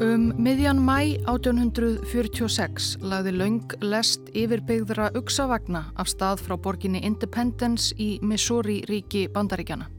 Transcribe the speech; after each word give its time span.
Um 0.00 0.30
miðjan 0.40 0.78
mæ 0.80 1.18
1846 1.28 2.94
lagði 3.04 3.34
laung 3.36 3.72
lest 3.84 4.30
yfirbyggðra 4.32 5.10
uksavagna 5.18 5.82
af 6.00 6.08
stað 6.08 6.40
frá 6.46 6.54
borginni 6.56 7.02
Independence 7.04 7.92
í 8.00 8.14
Missouri 8.24 8.78
ríki 8.88 9.26
bandaríkjana. 9.34 9.90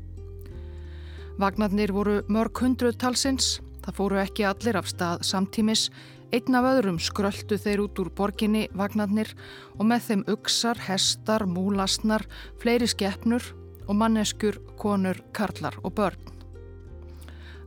Vagnarnir 1.38 1.94
voru 1.94 2.16
mörg 2.34 2.64
hundruð 2.64 2.98
talsins, 2.98 3.60
það 3.86 3.98
fóru 4.00 4.20
ekki 4.24 4.48
allir 4.50 4.82
af 4.82 4.90
stað 4.90 5.22
samtímis, 5.30 5.92
einn 6.34 6.58
af 6.58 6.72
öðrum 6.72 6.98
skröldu 6.98 7.62
þeir 7.62 7.86
út 7.86 8.02
úr 8.02 8.10
borginni 8.18 8.66
vagnarnir 8.74 9.30
og 9.78 9.86
með 9.86 10.10
þeim 10.10 10.26
uksar, 10.34 10.82
hestar, 10.90 11.46
múlasnar, 11.46 12.26
fleiri 12.58 12.90
skeppnur 12.90 13.54
og 13.86 14.02
manneskur, 14.02 14.58
konur, 14.82 15.22
karlar 15.38 15.78
og 15.86 15.94
börn. 15.94 16.21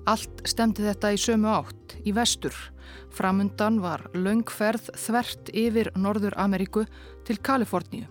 Allt 0.05 0.43
stemdi 0.45 0.85
þetta 0.85 1.15
í 1.15 1.21
sömu 1.21 1.49
átt, 1.49 1.95
í 2.05 2.13
vestur. 2.13 2.53
Framundan 3.15 3.79
var 3.81 4.05
laungferð 4.13 4.91
þvert 5.01 5.49
yfir 5.57 5.89
Norður 5.97 6.37
Ameríku 6.37 6.85
til 7.25 7.39
Kaliforníu. 7.41 8.05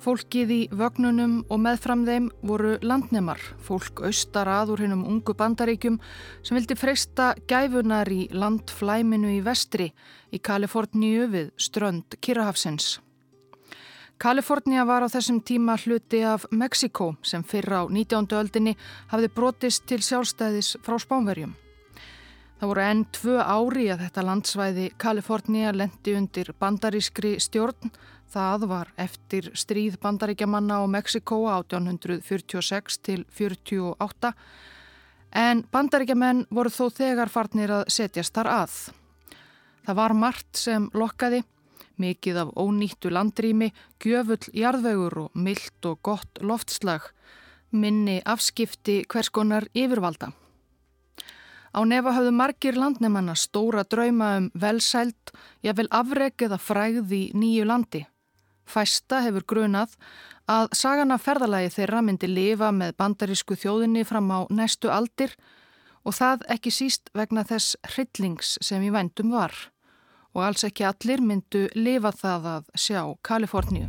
Fólkið 0.00 0.52
í 0.52 0.60
vögnunum 0.72 1.42
og 1.52 1.58
meðfram 1.60 2.06
þeim 2.06 2.30
voru 2.44 2.78
landnemar, 2.80 3.40
fólk 3.60 4.00
austar 4.08 4.48
aður 4.48 4.86
hennum 4.86 5.04
ungu 5.08 5.34
bandaríkjum 5.36 5.98
sem 6.40 6.56
vildi 6.56 6.76
freysta 6.80 7.34
gæfunar 7.48 8.08
í 8.08 8.22
landflæminu 8.32 9.36
í 9.36 9.44
vestri 9.44 9.90
í 10.32 10.40
Kaliforníu 10.40 11.28
við 11.32 11.52
strönd 11.60 12.16
Kirrahafsins. 12.20 12.98
Kalifornia 14.20 14.82
var 14.84 15.00
á 15.00 15.08
þessum 15.08 15.38
tíma 15.40 15.78
hluti 15.80 16.18
af 16.28 16.42
Mexiko 16.52 17.14
sem 17.24 17.40
fyrra 17.40 17.78
á 17.80 17.84
19. 17.88 18.26
öldinni 18.36 18.74
hafði 19.08 19.28
brotist 19.32 19.86
til 19.88 20.02
sjálfstæðis 20.04 20.74
frá 20.84 20.98
Spánverjum. 21.00 21.54
Það 22.60 22.68
voru 22.68 22.82
enn 22.84 23.06
tvö 23.16 23.38
ári 23.40 23.86
að 23.88 24.02
þetta 24.04 24.24
landsvæði 24.28 24.84
Kalifornia 25.00 25.70
lendi 25.72 26.12
undir 26.18 26.50
bandarískri 26.60 27.38
stjórn. 27.40 27.88
Það 28.28 28.66
var 28.68 28.90
eftir 29.00 29.48
stríð 29.56 29.96
bandaríkjamanna 30.02 30.82
á 30.84 30.84
Mexiko 30.84 31.38
1846 31.48 32.98
til 33.00 33.24
48 33.24 34.34
en 35.32 35.64
bandaríkjamenn 35.72 36.44
voru 36.52 36.68
þó 36.68 36.90
þegar 36.92 37.32
farnir 37.32 37.72
að 37.72 37.88
setjast 37.88 38.36
þar 38.36 38.52
að. 38.52 38.76
Það 39.88 39.98
var 40.02 40.16
margt 40.26 40.60
sem 40.60 40.90
lokkaði 40.92 41.40
mikið 42.00 42.42
af 42.42 42.52
ónýttu 42.58 43.12
landrými, 43.12 43.70
gjöfull 44.02 44.50
jarðvegur 44.56 45.18
og 45.26 45.38
myllt 45.38 45.88
og 45.88 46.00
gott 46.06 46.40
loftslag, 46.40 47.10
minni 47.70 48.20
afskipti 48.24 49.02
hverskonar 49.10 49.68
yfirvalda. 49.76 50.32
Á 51.70 51.80
nefa 51.86 52.16
hafðu 52.16 52.32
margir 52.34 52.74
landnemanna 52.74 53.36
stóra 53.38 53.84
drauma 53.86 54.32
um 54.40 54.48
velsælt, 54.58 55.30
jável 55.62 55.86
afreg 55.94 56.42
eða 56.48 56.58
fræð 56.58 57.12
í 57.14 57.22
nýju 57.30 57.66
landi. 57.68 58.02
Fæsta 58.66 59.20
hefur 59.22 59.46
grunað 59.46 59.94
að 60.50 60.70
sagana 60.74 61.18
ferðalagi 61.18 61.70
þeirra 61.76 62.02
myndi 62.02 62.30
lifa 62.30 62.70
með 62.74 62.96
bandarísku 62.98 63.58
þjóðinni 63.58 64.02
fram 64.06 64.30
á 64.34 64.40
næstu 64.50 64.90
aldir 64.90 65.36
og 66.02 66.16
það 66.16 66.46
ekki 66.56 66.72
síst 66.74 67.10
vegna 67.14 67.44
þess 67.46 67.76
hryllings 67.92 68.56
sem 68.64 68.82
í 68.82 68.90
vendum 68.94 69.30
var 69.34 69.54
og 70.34 70.44
alls 70.46 70.66
ekki 70.66 70.86
allir 70.86 71.22
myndu 71.22 71.66
lifa 71.74 72.12
það 72.14 72.52
að 72.56 72.68
sjá 72.78 73.02
Kaliforníu. 73.22 73.88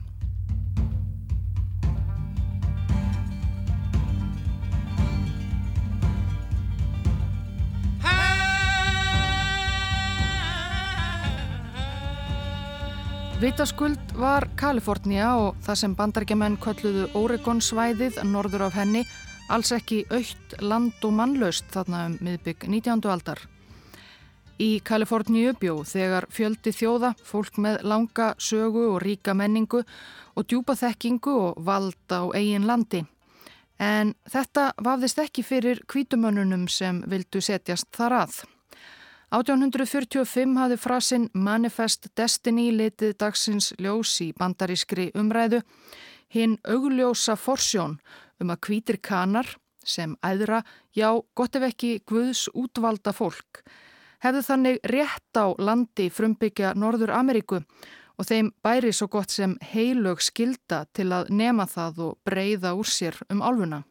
Vitaskuld 13.42 14.12
var 14.22 14.46
Kalifornia 14.54 15.32
og 15.34 15.56
það 15.66 15.78
sem 15.80 15.94
bandargemenn 15.98 16.60
kölluðu 16.62 17.08
Oregon 17.18 17.58
svæðið 17.58 18.20
norður 18.30 18.68
af 18.68 18.76
henni 18.78 19.02
alls 19.50 19.74
ekki 19.74 20.04
aukt 20.14 20.54
land 20.62 21.02
og 21.02 21.16
mannlaust 21.18 21.66
þarna 21.74 22.06
um 22.12 22.20
miðbygg 22.22 22.70
19. 22.70 23.02
aldar. 23.10 23.42
Í 24.62 24.78
Kaliforníu 24.86 25.56
bjó 25.58 25.80
þegar 25.90 26.28
fjöldi 26.30 26.70
þjóða, 26.76 27.16
fólk 27.26 27.56
með 27.64 27.80
langa 27.88 28.28
sögu 28.38 28.84
og 28.92 29.00
ríka 29.02 29.34
menningu 29.34 29.80
og 30.38 30.46
djúpa 30.46 30.76
þekkingu 30.78 31.34
og 31.48 31.64
vald 31.66 32.14
á 32.14 32.30
eigin 32.38 32.68
landi. 32.70 33.02
En 33.82 34.14
þetta 34.30 34.68
vafðist 34.78 35.24
ekki 35.24 35.42
fyrir 35.42 35.82
kvítumönnunum 35.90 36.68
sem 36.70 37.02
vildu 37.10 37.42
setjast 37.42 37.90
þar 37.98 38.18
að. 38.20 38.38
1845 39.34 40.58
hafði 40.60 40.78
frasinn 40.78 41.30
Manifest 41.34 42.12
Destiny 42.14 42.70
litið 42.76 43.18
dagsins 43.18 43.74
ljós 43.82 44.14
í 44.22 44.30
bandarískri 44.38 45.10
umræðu 45.18 45.64
hinn 46.36 46.60
augljósa 46.70 47.34
forsjón 47.34 47.98
um 48.38 48.54
að 48.54 48.66
kvítir 48.68 49.02
kanar 49.02 49.56
sem 49.82 50.14
æðra, 50.22 50.62
já, 50.94 51.10
gott 51.34 51.56
ef 51.58 51.72
ekki 51.72 51.96
Guðs 52.06 52.46
útvalda 52.54 53.16
fólk 53.16 53.66
hefðu 54.22 54.44
þannig 54.48 54.80
rétt 54.92 55.38
á 55.38 55.46
landi 55.58 56.10
frumbyggja 56.14 56.76
Norður 56.78 57.14
Ameríku 57.18 57.62
og 58.22 58.28
þeim 58.28 58.52
bæri 58.64 58.92
svo 58.94 59.08
gott 59.10 59.34
sem 59.34 59.56
heilög 59.74 60.22
skilda 60.22 60.86
til 60.94 61.10
að 61.16 61.32
nema 61.34 61.66
það 61.70 62.04
og 62.08 62.20
breyða 62.28 62.76
úr 62.78 62.90
sér 62.90 63.18
um 63.34 63.42
álfuna. 63.42 63.82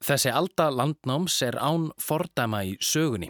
Þessi 0.00 0.30
alda 0.32 0.70
landnáms 0.72 1.34
er 1.44 1.58
án 1.60 1.90
fordæma 2.00 2.62
í 2.64 2.76
sögunni. 2.80 3.28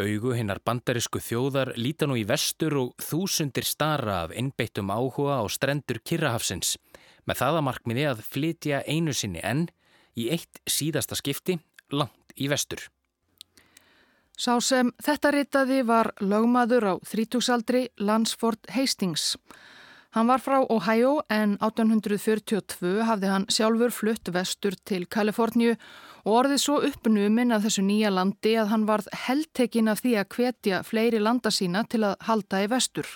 Augu 0.00 0.32
hinnar 0.32 0.62
bandarisku 0.64 1.20
þjóðar 1.20 1.74
líta 1.76 2.08
nú 2.08 2.16
í 2.16 2.24
vestur 2.24 2.78
og 2.80 2.94
þúsundir 3.04 3.68
stara 3.68 4.22
af 4.24 4.32
innbeittum 4.32 4.88
áhuga 4.88 5.42
á 5.42 5.44
strendur 5.52 6.00
Kirrahafsins 6.00 6.78
með 7.28 7.42
það 7.42 7.58
að 7.58 7.66
markmiði 7.68 8.06
að 8.08 8.24
flytja 8.24 8.82
einu 8.88 9.12
sinni 9.12 9.44
enn 9.44 9.66
í 10.16 10.30
eitt 10.32 10.62
síðasta 10.64 11.18
skipti 11.18 11.58
langt 11.92 12.32
í 12.40 12.48
vestur. 12.48 12.80
Sá 14.36 14.58
sem 14.60 14.90
þetta 15.00 15.30
ritaði 15.32 15.80
var 15.88 16.10
lögmaður 16.20 16.84
á 16.92 16.94
þrítúsaldri 17.08 17.86
Lansford 17.96 18.68
Hastings. 18.74 19.34
Hann 20.12 20.28
var 20.28 20.40
frá 20.44 20.58
Ohio 20.60 21.22
en 21.32 21.56
1842 21.64 23.04
hafði 23.08 23.30
hann 23.32 23.46
sjálfur 23.52 23.92
flutt 23.92 24.28
vestur 24.32 24.76
til 24.84 25.06
Kaliforníu 25.08 25.74
og 26.26 26.32
orðið 26.40 26.62
svo 26.62 26.76
uppnuminn 26.88 27.52
af 27.52 27.64
þessu 27.64 27.84
nýja 27.84 28.12
landi 28.12 28.54
að 28.60 28.72
hann 28.74 28.86
varð 28.88 29.08
heldtekinn 29.26 29.88
af 29.92 30.04
því 30.04 30.16
að 30.20 30.28
hvetja 30.36 30.82
fleiri 30.84 31.20
landa 31.20 31.52
sína 31.52 31.84
til 31.88 32.04
að 32.04 32.16
halda 32.28 32.64
í 32.64 32.70
vestur. 32.72 33.08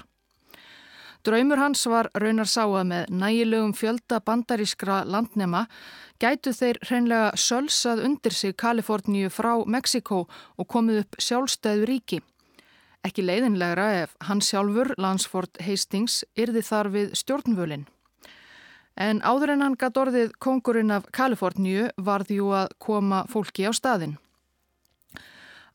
Draumur 1.21 1.61
hans 1.61 1.83
var 1.85 2.09
raunar 2.17 2.49
sáað 2.49 2.87
með 2.89 3.11
nægilegum 3.13 3.75
fjölda 3.77 4.23
bandarískra 4.25 5.03
landnema 5.05 5.67
gætu 6.21 6.55
þeir 6.57 6.79
hreinlega 6.87 7.35
sölsað 7.37 8.01
undir 8.07 8.33
sig 8.33 8.57
Kaliforníu 8.57 9.29
frá 9.29 9.53
Mexiko 9.67 10.23
og 10.57 10.69
komið 10.69 11.03
upp 11.03 11.21
sjálfstæðu 11.21 11.89
ríki. 11.91 12.21
Ekki 13.05 13.25
leiðinlegra 13.25 13.87
ef 14.03 14.17
hans 14.29 14.49
sjálfur, 14.49 14.95
Lansford 14.97 15.61
Hastings, 15.65 16.23
yrði 16.41 16.65
þar 16.65 16.93
við 16.97 17.13
stjórnvölinn. 17.21 17.87
En 18.97 19.21
áður 19.21 19.55
en 19.55 19.65
hann 19.65 19.79
gatt 19.81 20.01
orðið 20.01 20.33
kongurinn 20.41 20.93
af 20.93 21.09
Kaliforníu 21.13 21.89
varði 21.97 22.41
jú 22.41 22.51
að 22.57 22.73
koma 22.81 23.27
fólki 23.29 23.69
á 23.69 23.73
staðinn. 23.77 24.17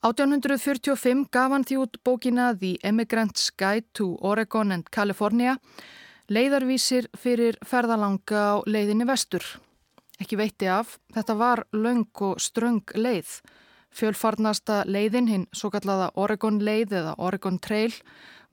1845 0.06 1.24
gaf 1.34 1.50
hann 1.50 1.64
því 1.66 1.76
út 1.82 1.96
bókina 2.06 2.52
The 2.54 2.76
Emigrant's 2.86 3.48
Guide 3.58 3.88
to 3.98 4.12
Oregon 4.22 4.76
and 4.76 4.90
California, 4.94 5.56
leiðarvísir 6.30 7.08
fyrir 7.18 7.58
ferðalanga 7.66 8.42
á 8.54 8.56
leiðinni 8.70 9.08
vestur. 9.10 9.42
Ekki 10.22 10.38
veitti 10.38 10.70
af, 10.70 11.00
þetta 11.16 11.36
var 11.40 11.64
laung 11.74 12.06
og 12.22 12.38
ströng 12.38 12.84
leið. 12.94 13.32
Fjölfarnasta 13.98 14.84
leiðin, 14.86 15.32
hinn 15.32 15.48
svo 15.50 15.72
kallaða 15.74 16.12
Oregon 16.22 16.62
leið 16.62 16.94
eða 17.02 17.16
Oregon 17.18 17.58
Trail, 17.58 17.98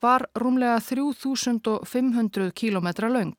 var 0.00 0.24
rúmlega 0.32 0.80
3500 0.80 2.48
km 2.56 2.88
laung. 3.12 3.36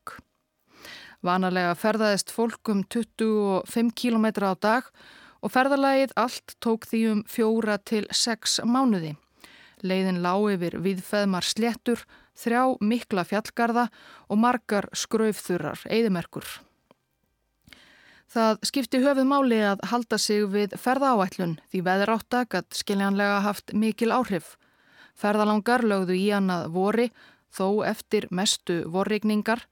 Vanalega 1.26 1.74
ferðaðist 1.74 2.30
fólk 2.30 2.70
um 2.70 2.86
25 2.86 3.90
km 3.98 4.30
á 4.46 4.54
dag 4.54 4.86
og 4.86 5.23
ferðalagið 5.52 6.14
allt 6.16 6.56
tók 6.64 6.88
því 6.88 7.02
um 7.12 7.24
fjóra 7.28 7.78
til 7.84 8.06
sex 8.16 8.60
mánuði. 8.64 9.16
Leiðin 9.84 10.22
lág 10.24 10.46
yfir 10.54 10.78
viðfeðmar 10.80 11.44
sléttur, 11.44 12.06
þrjá 12.40 12.78
mikla 12.80 13.26
fjallgarða 13.28 13.90
og 14.32 14.40
margar 14.40 14.88
skraufþurrar, 14.96 15.84
eðimerkur. 15.92 16.48
Það 18.34 18.64
skipti 18.66 19.02
höfuð 19.04 19.28
máli 19.30 19.60
að 19.62 19.84
halda 19.92 20.18
sig 20.18 20.48
við 20.50 20.72
ferðaáætlun 20.82 21.60
því 21.70 21.82
veðráttak 21.86 22.56
að 22.58 22.80
skiljanlega 22.80 23.44
haft 23.46 23.76
mikil 23.78 24.10
áhrif. 24.16 24.56
Ferðalangar 25.14 25.84
lögðu 25.86 26.18
í 26.18 26.32
hann 26.32 26.50
að 26.50 26.72
vori 26.74 27.12
þó 27.54 27.84
eftir 27.86 28.26
mestu 28.32 28.80
vorrigningar 28.90 29.68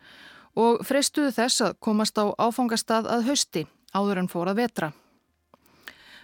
og 0.54 0.84
freistuðu 0.86 1.32
þess 1.34 1.66
að 1.66 1.80
komast 1.82 2.22
á 2.22 2.30
áfangastað 2.38 3.10
að 3.10 3.32
hausti 3.32 3.66
áður 3.96 4.22
en 4.22 4.30
fór 4.30 4.52
að 4.52 4.62
vetra. 4.62 4.92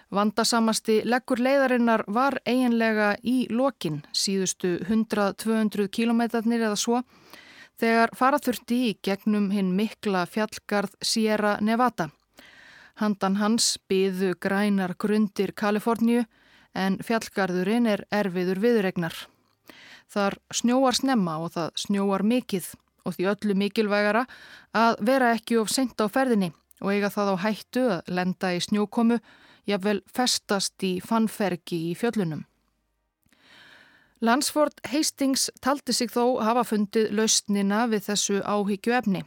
Vandasamasti 0.08 1.02
leggur 1.04 1.40
leiðarinnar 1.44 2.06
var 2.08 2.38
eiginlega 2.48 3.10
í 3.20 3.42
lokin 3.52 4.00
síðustu 4.16 4.78
100-200 4.86 5.90
kilometrarnir 5.92 6.62
eða 6.64 6.78
svo 6.80 7.02
þegar 7.78 8.14
faraþurfti 8.16 8.78
í 8.88 8.94
gegnum 9.04 9.50
hinn 9.52 9.74
mikla 9.76 10.24
fjallgarð 10.26 10.96
Sierra 11.04 11.58
Nevada. 11.60 12.08
Handan 12.98 13.36
hans 13.38 13.76
byðu 13.90 14.32
grænar 14.40 14.96
grundir 14.98 15.52
Kaliforníu 15.52 16.24
en 16.74 16.96
fjallgarðurinn 17.04 17.86
er 17.86 18.04
erfiður 18.10 18.62
viðregnar. 18.64 19.14
Þar 20.08 20.38
snjóar 20.56 20.96
snemma 20.96 21.36
og 21.44 21.52
það 21.54 21.74
snjóar 21.84 22.24
mikið 22.24 22.70
og 23.04 23.16
því 23.16 23.28
öllu 23.34 23.58
mikilvægara 23.60 24.24
að 24.72 25.04
vera 25.04 25.34
ekki 25.36 25.60
of 25.60 25.68
sent 25.72 26.00
á 26.00 26.08
ferðinni 26.08 26.50
og 26.80 26.94
eiga 26.94 27.12
það 27.12 27.34
á 27.34 27.36
hættu 27.44 27.84
að 27.92 28.10
lenda 28.16 28.54
í 28.56 28.62
snjókomu, 28.64 29.18
jafnvel 29.68 30.02
festast 30.14 30.82
í 30.84 30.98
fannfergi 31.04 31.90
í 31.90 31.96
fjöllunum. 31.98 32.44
Lansford 34.20 34.80
Hastings 34.90 35.46
taldi 35.62 35.94
sig 35.94 36.10
þó 36.10 36.40
hafa 36.42 36.64
fundið 36.66 37.12
lausnina 37.14 37.84
við 37.86 38.08
þessu 38.08 38.40
áhyggju 38.42 38.96
efni. 38.98 39.22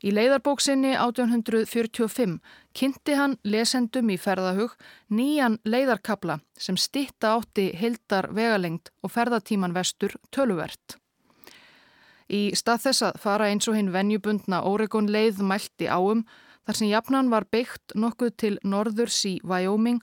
Í 0.00 0.12
leiðarbóksinni 0.14 0.92
1845 0.94 2.38
kynnti 2.76 3.16
hann 3.18 3.36
lesendum 3.44 4.12
í 4.12 4.16
ferðahug 4.20 4.76
nýjan 5.12 5.58
leiðarkabla 5.66 6.38
sem 6.56 6.78
stitta 6.78 7.34
átti 7.36 7.70
hildar 7.76 8.30
vegalengt 8.36 8.92
og 9.02 9.12
ferðatíman 9.16 9.74
vestur 9.76 10.14
töluvert. 10.32 10.96
Í 12.30 12.54
stað 12.54 12.86
þess 12.86 13.06
að 13.08 13.18
fara 13.24 13.50
eins 13.50 13.66
og 13.68 13.76
hinn 13.76 13.90
venjubundna 13.92 14.62
Oregon 14.70 15.10
leið 15.10 15.42
mælti 15.42 15.90
áum 15.90 16.22
þar 16.66 16.78
sem 16.78 16.90
jafnan 16.90 17.30
var 17.32 17.46
byggt 17.50 17.94
nokkuð 17.94 18.32
til 18.36 18.54
norðurs 18.64 19.18
í 19.28 19.38
Wyoming 19.46 20.00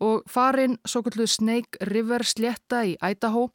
og 0.00 0.24
farin 0.28 0.78
svo 0.88 1.02
kallu 1.06 1.26
Snake 1.28 1.80
River 1.90 2.24
sletta 2.24 2.84
í 2.88 2.96
Idaho 2.96 3.48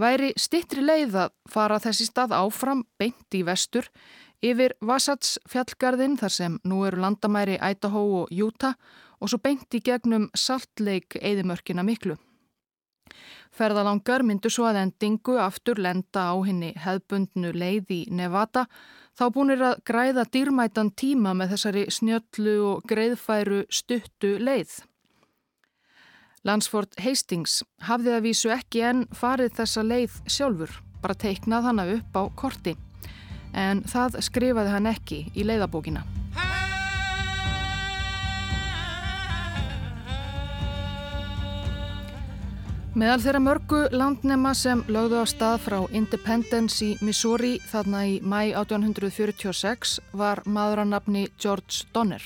væri 0.00 0.32
stittri 0.36 0.84
leið 0.84 1.16
að 1.24 1.34
fara 1.50 1.80
þessi 1.80 2.08
stað 2.08 2.36
áfram 2.36 2.84
beint 3.00 3.36
í 3.36 3.42
vestur 3.46 3.88
yfir 4.44 4.76
Vasats 4.84 5.36
fjallgarðin 5.48 6.16
þar 6.20 6.32
sem 6.32 6.60
nú 6.64 6.82
eru 6.88 7.00
landamæri 7.04 7.56
Idaho 7.60 8.04
og 8.22 8.32
Utah 8.32 8.76
og 9.20 9.32
svo 9.32 9.40
beint 9.40 9.72
í 9.74 9.80
gegnum 9.80 10.28
saltleik 10.36 11.16
eðimörkina 11.22 11.84
miklu. 11.86 12.16
Ferðalangar 13.56 14.24
myndu 14.26 14.50
svo 14.52 14.66
að 14.68 14.82
endingu 14.82 15.38
aftur 15.40 15.78
lenda 15.80 16.28
á 16.28 16.36
henni 16.44 16.74
hefbundnu 16.76 17.54
leið 17.56 17.92
í 17.94 18.00
Nevada 18.12 18.66
þá 19.16 19.24
búinir 19.32 19.62
að 19.64 19.80
græða 19.88 20.26
dýrmætan 20.32 20.92
tíma 20.92 21.32
með 21.36 21.54
þessari 21.54 21.86
snjöllu 21.92 22.56
og 22.70 22.84
greiðfæru 22.90 23.62
stuttu 23.72 24.36
leið. 24.38 24.82
Lansford 26.46 26.92
Hastings 27.02 27.62
hafði 27.88 28.12
að 28.14 28.26
vísu 28.28 28.52
ekki 28.54 28.84
enn 28.86 29.06
farið 29.16 29.56
þessa 29.56 29.82
leið 29.82 30.20
sjálfur, 30.30 30.76
bara 31.02 31.18
teiknað 31.18 31.70
hana 31.70 31.88
upp 31.96 32.20
á 32.20 32.22
korti 32.38 32.76
en 33.56 33.82
það 33.88 34.20
skrifaði 34.28 34.76
hann 34.76 34.92
ekki 34.92 35.24
í 35.34 35.48
leiðabókina. 35.48 36.04
Meðal 42.96 43.20
þeirra 43.20 43.40
mörgu 43.44 43.78
landnema 43.92 44.54
sem 44.56 44.80
lögðu 44.88 45.18
á 45.20 45.24
stað 45.28 45.56
frá 45.66 45.74
Independence 45.92 46.78
í 46.80 46.94
Missouri 47.04 47.58
þarna 47.68 47.98
í 48.08 48.14
mæ 48.24 48.54
1846 48.56 49.98
var 50.16 50.40
maður 50.48 50.80
að 50.86 50.90
nafni 50.94 51.26
George 51.36 51.84
Donner. 51.92 52.24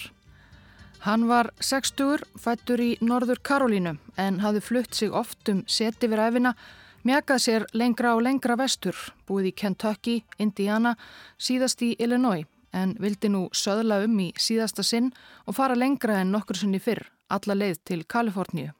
Hann 1.02 1.26
var 1.26 1.50
60, 1.58 2.22
fættur 2.38 2.84
í 2.86 2.92
Norður 3.02 3.42
Karolínu 3.42 3.96
en 4.14 4.40
hafði 4.44 4.62
flutt 4.68 4.94
sig 4.94 5.10
oft 5.10 5.50
um 5.50 5.64
seti 5.66 6.06
við 6.06 6.22
ræfina 6.22 6.54
Mjagað 7.02 7.42
sér 7.42 7.66
lengra 7.74 8.14
og 8.14 8.22
lengra 8.28 8.54
vestur, 8.60 8.94
búið 9.26 9.50
í 9.50 9.56
Kentucky, 9.64 10.18
Indiana, 10.38 10.94
síðast 11.34 11.82
í 11.82 11.96
Illinois, 11.98 12.46
en 12.70 12.94
vildi 13.00 13.32
nú 13.32 13.48
söðla 13.50 14.04
um 14.04 14.20
í 14.22 14.30
síðasta 14.38 14.86
sinn 14.86 15.10
og 15.48 15.56
fara 15.58 15.74
lengra 15.74 16.20
en 16.20 16.30
nokkur 16.30 16.62
sunni 16.62 16.78
fyrr, 16.78 17.08
alla 17.26 17.58
leið 17.58 17.82
til 17.90 18.04
Kaliforníu. 18.04 18.76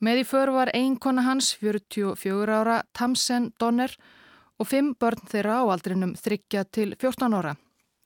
Með 0.00 0.22
í 0.22 0.24
för 0.26 0.52
var 0.54 0.72
einkona 0.74 1.22
hans, 1.26 1.52
44 1.60 2.60
ára, 2.60 2.82
Tamsen 2.92 3.52
Donner 3.60 3.94
og 4.58 4.68
fimm 4.70 4.94
börn 4.98 5.22
þeirra 5.30 5.60
á 5.62 5.64
aldrinum 5.74 6.14
þryggja 6.18 6.64
til 6.70 6.94
14 6.96 7.34
ára. 7.34 7.54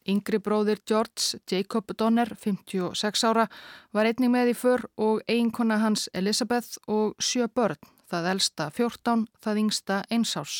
Yngri 0.09 0.41
bróðir 0.41 0.81
George 0.89 1.41
Jacob 1.51 1.93
Donner, 1.97 2.33
56 2.35 3.25
ára, 3.29 3.49
var 3.93 4.09
einning 4.09 4.33
með 4.33 4.55
í 4.55 4.57
för 4.57 4.87
og 4.97 5.21
einkona 5.29 5.81
hans 5.83 6.09
Elisabeth 6.17 6.81
og 6.89 7.17
sjö 7.21 7.49
börn 7.49 7.77
það 8.09 8.31
elsta 8.33 8.69
14, 8.75 9.27
það 9.45 9.63
yngsta 9.63 10.01
einsás. 10.13 10.57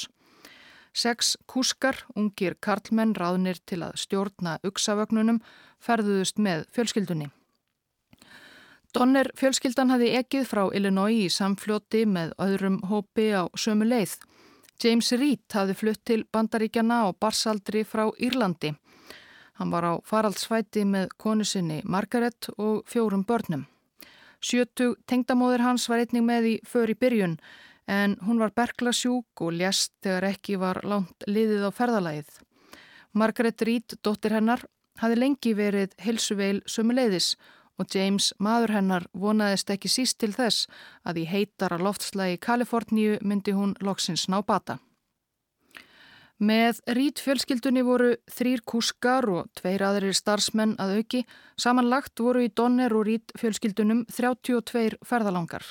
Seks 0.93 1.37
kúskar, 1.47 2.03
ungir 2.17 2.57
karlmenn 2.65 3.15
ráðnir 3.17 3.61
til 3.69 3.83
að 3.87 3.99
stjórna 4.03 4.59
uksavögnunum, 4.67 5.41
ferðuðust 5.81 6.41
með 6.43 6.67
fjölskyldunni. 6.75 7.31
Donner 8.97 9.29
fjölskyldan 9.37 9.91
hafi 9.93 10.09
ekið 10.17 10.47
frá 10.49 10.63
Illinois 10.73 11.27
í 11.27 11.33
samfljóti 11.33 12.07
með 12.09 12.31
öðrum 12.41 12.79
hópi 12.89 13.27
á 13.37 13.45
sömu 13.53 13.85
leið. 13.85 14.15
James 14.81 15.11
Reed 15.13 15.45
hafi 15.53 15.75
flutt 15.77 16.01
til 16.09 16.23
bandaríkjana 16.33 17.03
og 17.11 17.19
barsaldri 17.21 17.83
frá 17.85 18.07
Írlandi. 18.17 18.73
Hann 19.61 19.75
var 19.75 19.85
á 19.85 19.95
faraldsvæti 20.09 20.87
með 20.89 21.13
konu 21.21 21.45
sinni 21.45 21.83
Margaret 21.85 22.49
og 22.57 22.87
fjórum 22.89 23.27
börnum. 23.29 23.67
Sjötug 24.41 24.97
tengdamóður 25.05 25.67
hans 25.67 25.89
var 25.91 26.01
einning 26.01 26.25
með 26.25 26.49
í 26.53 26.55
för 26.65 26.89
í 26.89 26.97
byrjun 26.97 27.37
en 27.91 28.17
hún 28.25 28.41
var 28.41 28.55
berglasjúk 28.57 29.43
og 29.45 29.53
ljast 29.59 29.93
þegar 30.01 30.31
ekki 30.31 30.57
var 30.57 30.81
langt 30.85 31.29
liðið 31.29 31.69
á 31.69 31.71
ferðalagið. 31.77 32.33
Margaret 33.13 33.63
Reed, 33.67 33.99
dóttir 34.01 34.33
hennar, 34.33 34.65
hafi 35.03 35.17
lengi 35.19 35.53
verið 35.59 35.93
hilsuveil 36.01 36.63
sömuleiðis 36.65 37.35
og 37.35 37.58
James, 37.87 38.33
maður 38.43 38.75
hennar, 38.75 39.07
vonaðist 39.15 39.71
ekki 39.71 39.89
síst 39.89 40.19
til 40.19 40.33
þess 40.35 40.67
að 41.07 41.23
í 41.23 41.25
heitara 41.31 41.79
loftslægi 41.79 42.41
Kaliforníu 42.43 43.19
myndi 43.23 43.55
hún 43.55 43.77
loksins 43.81 44.27
ná 44.29 44.41
bata. 44.43 44.81
Með 46.39 46.79
rít 46.95 47.19
fjölskyldunni 47.19 47.83
voru 47.83 48.13
þrýr 48.31 48.63
kúskar 48.63 49.27
og 49.27 49.49
tveir 49.59 49.83
aðrir 49.83 50.15
starfsmenn 50.15 50.77
að 50.79 51.01
auki. 51.01 51.23
Samanlagt 51.59 52.23
voru 52.23 52.45
í 52.47 52.53
Donner 52.55 52.95
og 52.95 53.09
rít 53.09 53.35
fjölskyldunum 53.39 54.05
32 54.07 55.01
ferðalangar. 55.03 55.67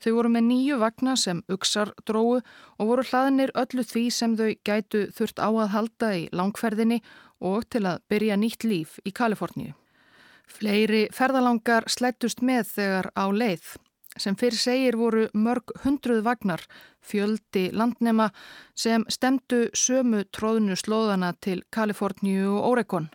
Þau 0.00 0.12
voru 0.16 0.30
með 0.32 0.46
nýju 0.48 0.78
vagna 0.80 1.16
sem 1.20 1.42
uksar 1.52 1.92
dróu 2.08 2.40
og 2.40 2.88
voru 2.88 3.04
hlaðinir 3.04 3.52
öllu 3.52 3.84
því 3.84 4.06
sem 4.08 4.36
þau 4.40 4.54
gætu 4.64 5.04
þurft 5.12 5.44
á 5.44 5.48
að 5.52 5.72
halda 5.76 6.14
í 6.16 6.24
langferðinni 6.32 7.02
og 7.44 7.68
til 7.68 7.84
að 7.84 8.00
byrja 8.08 8.40
nýtt 8.40 8.64
líf 8.64 8.96
í 9.04 9.12
Kaliforníu. 9.12 9.76
Fleiri 10.50 11.06
ferðalangar 11.14 11.86
slættust 11.88 12.42
með 12.42 12.74
þegar 12.74 13.10
á 13.14 13.24
leið 13.30 13.76
sem 14.18 14.34
fyrir 14.36 14.58
segir 14.58 14.96
voru 14.98 15.28
mörg 15.38 15.70
hundruð 15.84 16.24
vagnar, 16.26 16.62
fjöldi 17.00 17.70
landnema 17.72 18.30
sem 18.74 19.04
stemdu 19.08 19.68
sömu 19.74 20.24
tróðnu 20.34 20.76
slóðana 20.76 21.32
til 21.40 21.62
Kaliforníu 21.70 22.56
og 22.58 22.66
Oregon. 22.72 23.08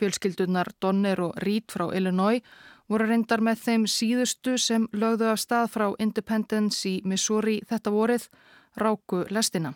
Fjölskyldunar 0.00 0.72
Donner 0.80 1.20
og 1.20 1.36
Reed 1.44 1.68
frá 1.68 1.90
Illinois 1.92 2.40
voru 2.88 3.06
reyndar 3.06 3.44
með 3.44 3.60
þeim 3.66 3.84
síðustu 3.86 4.56
sem 4.58 4.88
lögðu 4.92 5.28
af 5.30 5.42
stað 5.44 5.68
frá 5.74 5.86
Independence 6.00 6.88
í 6.88 7.00
Missouri 7.04 7.60
þetta 7.68 7.92
vorið, 7.94 8.26
Ráku 8.80 9.24
lestina. 9.30 9.74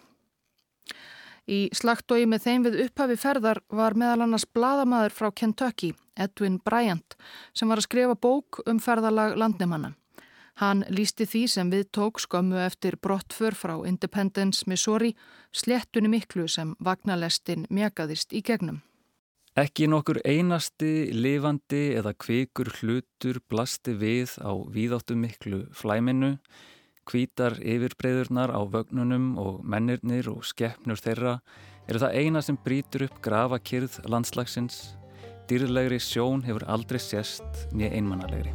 Í 1.45 1.69
slagtói 1.77 2.25
með 2.25 2.47
þeim 2.47 2.63
við 2.65 2.79
upphafi 2.87 3.19
ferðar 3.21 3.61
var 3.69 3.97
meðal 4.01 4.25
annars 4.25 4.47
bladamaður 4.49 5.13
frá 5.13 5.29
Kentucky, 5.37 5.93
Edwin 6.17 6.57
Bryant, 6.65 7.19
sem 7.53 7.69
var 7.69 7.83
að 7.83 7.89
skrifa 7.89 8.17
bók 8.17 8.63
um 8.65 8.81
ferðalag 8.81 9.37
landnemanna. 9.37 9.93
Hann 10.63 10.85
lísti 10.89 11.27
því 11.27 11.43
sem 11.51 11.71
við 11.73 11.89
tók 11.93 12.21
skömmu 12.23 12.61
eftir 12.63 12.97
brottför 13.03 13.57
frá 13.59 13.75
Independence, 13.89 14.65
Missouri, 14.71 15.13
slettunni 15.53 16.13
miklu 16.13 16.47
sem 16.49 16.77
vagnalestin 16.79 17.67
mjakaðist 17.75 18.33
í 18.33 18.43
gegnum. 18.47 18.81
Ekki 19.59 19.87
nokkur 19.91 20.19
einasti, 20.27 21.11
lifandi 21.15 21.93
eða 21.99 22.15
kvikur 22.19 22.73
hlutur 22.79 23.39
blasti 23.51 23.93
við 23.99 24.33
á 24.43 24.51
víðáttu 24.51 25.15
miklu 25.19 25.61
flæminu, 25.75 26.39
kvítar 27.09 27.59
yfirbreyðurnar 27.61 28.53
á 28.53 28.61
vögnunum 28.65 29.35
og 29.41 29.63
mennirnir 29.65 30.29
og 30.33 30.45
skeppnur 30.49 31.01
þeirra 31.01 31.39
eru 31.89 32.01
það 32.01 32.17
eina 32.21 32.43
sem 32.43 32.59
brítur 32.65 33.07
upp 33.09 33.19
grafakyrð 33.25 34.01
landslagsins. 34.09 34.95
Dýrlegri 35.49 36.01
sjón 36.01 36.45
hefur 36.47 36.65
aldrei 36.73 37.01
sérst 37.03 37.69
nýja 37.77 37.93
einmannalegri. 37.99 38.55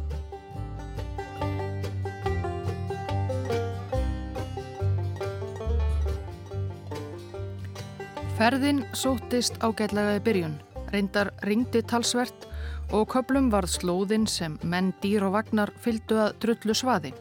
Ferðin 8.40 8.86
sóttist 8.96 9.58
ágætlega 9.60 10.16
í 10.16 10.20
byrjun, 10.24 10.54
reyndar 10.94 11.28
ringdi 11.44 11.82
talsvert 11.84 12.46
og 12.90 13.10
köplum 13.12 13.50
varð 13.52 13.74
slóðin 13.74 14.24
sem 14.26 14.56
menn, 14.64 14.94
dýr 15.02 15.28
og 15.28 15.36
vagnar 15.36 15.70
fyldu 15.84 16.16
að 16.24 16.38
drullu 16.42 16.74
svaði. 16.74 17.12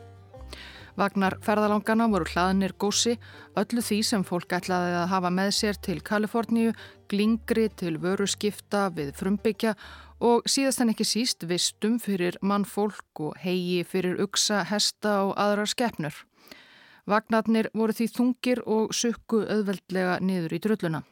Vagnar 1.00 1.38
ferðalangana 1.40 2.10
voru 2.12 2.26
hlaðinir 2.28 2.74
gósi, 2.76 3.14
öllu 3.56 3.84
því 3.86 4.00
sem 4.04 4.24
fólk 4.28 4.52
ætlaði 4.58 4.98
að 5.00 5.12
hafa 5.14 5.30
með 5.32 5.52
sér 5.56 5.78
til 5.80 6.02
Kaliforníu, 6.04 6.74
glingri 7.08 7.70
til 7.80 7.94
vöru 8.04 8.28
skipta 8.28 8.90
við 8.92 9.14
frumbyggja 9.16 9.76
og 10.20 10.44
síðast 10.52 10.84
en 10.84 10.92
ekki 10.92 11.08
síst 11.08 11.46
vistum 11.48 11.96
fyrir 12.04 12.36
mannfólk 12.44 13.24
og 13.30 13.40
hegi 13.40 13.86
fyrir 13.88 14.20
uksa, 14.26 14.66
hesta 14.68 15.22
og 15.30 15.38
aðra 15.40 15.70
skeppnur. 15.72 16.20
Vagnarnir 17.08 17.72
voru 17.74 17.96
því 17.96 18.10
þungir 18.18 18.66
og 18.68 18.92
sukku 18.92 19.46
auðveldlega 19.48 20.20
niður 20.20 20.60
í 20.60 20.62
drulluna. 20.68 21.04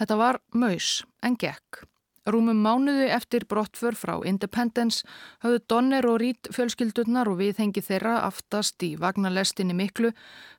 Þetta 0.00 0.16
var 0.16 0.40
maus 0.56 1.02
en 1.20 1.36
gekk. 1.36 1.84
Rúmum 2.28 2.58
mánuði 2.60 3.06
eftir 3.08 3.46
brottför 3.48 3.96
frá 3.96 4.18
Independence 4.28 5.06
hafðu 5.40 5.62
Donner 5.72 6.04
og 6.10 6.18
Rít 6.20 6.50
fjölskyldurnar 6.52 7.30
og 7.30 7.38
viðhengi 7.40 7.80
þeirra 7.80 8.18
aftast 8.26 8.84
í 8.84 8.90
vagnarlestinni 9.00 9.76
miklu 9.76 10.10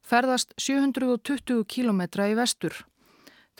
ferðast 0.01 0.55
720 0.57 1.61
km 1.69 2.01
í 2.25 2.37
vestur. 2.39 2.73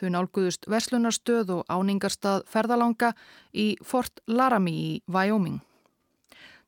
Þau 0.00 0.08
nálguðust 0.16 0.66
Veslunarstöð 0.66 1.54
og 1.58 1.70
áningarstað 1.70 2.46
ferðalanga 2.50 3.12
í 3.54 3.76
Fort 3.84 4.24
Laramie 4.26 4.96
í 4.96 5.00
Wyoming. 5.06 5.60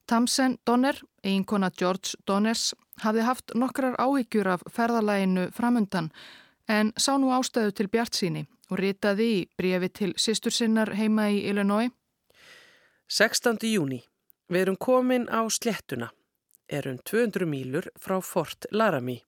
Tamsen 0.06 0.58
Donner, 0.66 0.98
eiginkona 1.24 1.72
George 1.74 2.14
Donners, 2.26 2.70
hafði 3.02 3.26
haft 3.26 3.54
nokkrar 3.58 3.98
áhyggjur 3.98 4.54
af 4.54 4.66
ferðalæginu 4.70 5.50
framundan 5.56 6.12
en 6.68 6.92
sá 6.94 7.16
nú 7.18 7.32
ástöðu 7.34 7.72
til 7.74 7.90
Bjart 7.90 8.14
síni 8.14 8.46
og 8.72 8.80
ritaði 8.80 9.28
í 9.34 9.42
brefi 9.60 9.90
til 9.92 10.14
sýstur 10.16 10.54
sinnar 10.56 10.94
heima 10.96 11.28
í 11.28 11.42
Illinois. 11.50 11.92
16. 13.12 13.60
júni. 13.68 14.00
Við 14.48 14.64
erum 14.64 14.78
komin 14.80 15.28
á 15.28 15.44
slettuna. 15.52 16.08
Erum 16.72 16.96
200 17.04 17.44
mílur 17.48 17.90
frá 18.00 18.16
Fort 18.24 18.64
Laramie. 18.72 19.20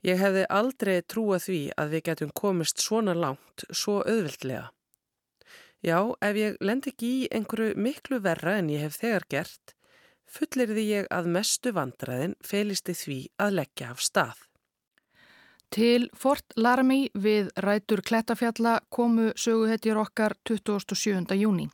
Ég 0.00 0.16
hefði 0.16 0.46
aldrei 0.48 1.02
trúað 1.04 1.44
því 1.44 1.60
að 1.76 1.90
við 1.94 2.04
getum 2.08 2.30
komist 2.32 2.80
svona 2.80 3.12
langt, 3.12 3.66
svo 3.68 3.98
auðvildlega. 4.00 4.70
Já, 5.84 5.98
ef 6.24 6.36
ég 6.36 6.56
lend 6.64 6.88
ekki 6.88 7.10
í 7.18 7.28
einhverju 7.32 7.76
miklu 7.76 8.20
verra 8.24 8.56
en 8.60 8.72
ég 8.72 8.86
hef 8.86 8.96
þegar 9.00 9.26
gert, 9.32 9.74
fullirði 10.24 10.86
ég 10.88 11.10
að 11.12 11.28
mestu 11.36 11.72
vandraðin 11.76 12.36
felisti 12.44 12.96
því 12.96 13.20
að 13.40 13.56
leggja 13.60 13.92
af 13.92 14.04
stað. 14.04 14.49
Til 15.70 16.08
Fort 16.18 16.56
Laramie 16.58 17.12
við 17.14 17.52
rætur 17.62 18.00
Klettafjalla 18.02 18.80
komu 18.90 19.28
söguhetjur 19.38 20.00
okkar 20.02 20.34
27. 20.48 21.30
júni. 21.38 21.68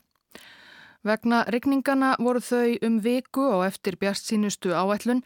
Vegna 1.00 1.46
regningana 1.48 2.10
voru 2.20 2.42
þau 2.44 2.76
um 2.84 3.00
viku 3.00 3.46
og 3.54 3.64
eftir 3.64 3.96
bjart 3.96 4.20
sínustu 4.20 4.76
áætlun 4.76 5.24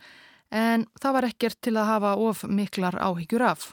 en 0.55 0.87
það 1.03 1.17
var 1.19 1.29
ekkert 1.33 1.59
til 1.67 1.75
að 1.75 1.91
hafa 1.91 2.15
of 2.15 2.45
miklar 2.47 2.95
áhyggjur 2.95 3.43
af. 3.43 3.73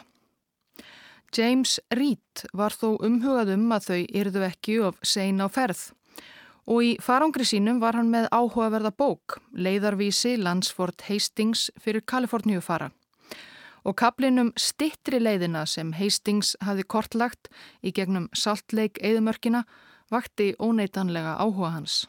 James 1.30 1.78
Reed 1.94 2.48
var 2.54 2.74
þó 2.74 2.98
umhugað 2.98 3.54
um 3.54 3.72
að 3.78 3.90
þau 3.92 4.02
yrðu 4.02 4.46
ekki 4.50 4.82
of 4.82 4.98
sein 5.04 5.46
á 5.46 5.48
ferð 5.48 5.92
og 6.66 6.84
í 6.84 6.96
farangri 6.98 7.46
sínum 7.46 7.78
var 7.80 7.96
hann 7.96 8.10
með 8.10 8.32
áhugaverða 8.34 8.98
bók, 8.98 9.38
leiðarvísi 9.54 10.40
Landsford 10.42 11.06
Hastings 11.06 11.70
fyrir 11.78 12.02
Kaliforníu 12.02 12.66
fara 12.66 12.90
og 13.88 13.96
kaplinum 13.96 14.52
stittri 14.60 15.20
leiðina 15.24 15.64
sem 15.66 15.94
Hastings 15.96 16.56
hafi 16.62 16.84
kortlagt 16.84 17.48
í 17.82 17.94
gegnum 17.96 18.28
saltleik 18.36 19.00
eðumörkina 19.00 19.64
vakti 20.12 20.54
óneitanlega 20.60 21.38
áhuga 21.40 21.72
hans. 21.78 22.06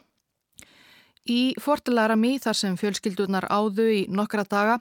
Í 1.29 1.53
Fortilaramí 1.61 2.37
þar 2.41 2.57
sem 2.57 2.77
fjölskyldunar 2.79 3.47
áðu 3.53 3.85
í 3.93 4.01
nokkra 4.09 4.43
daga 4.49 4.79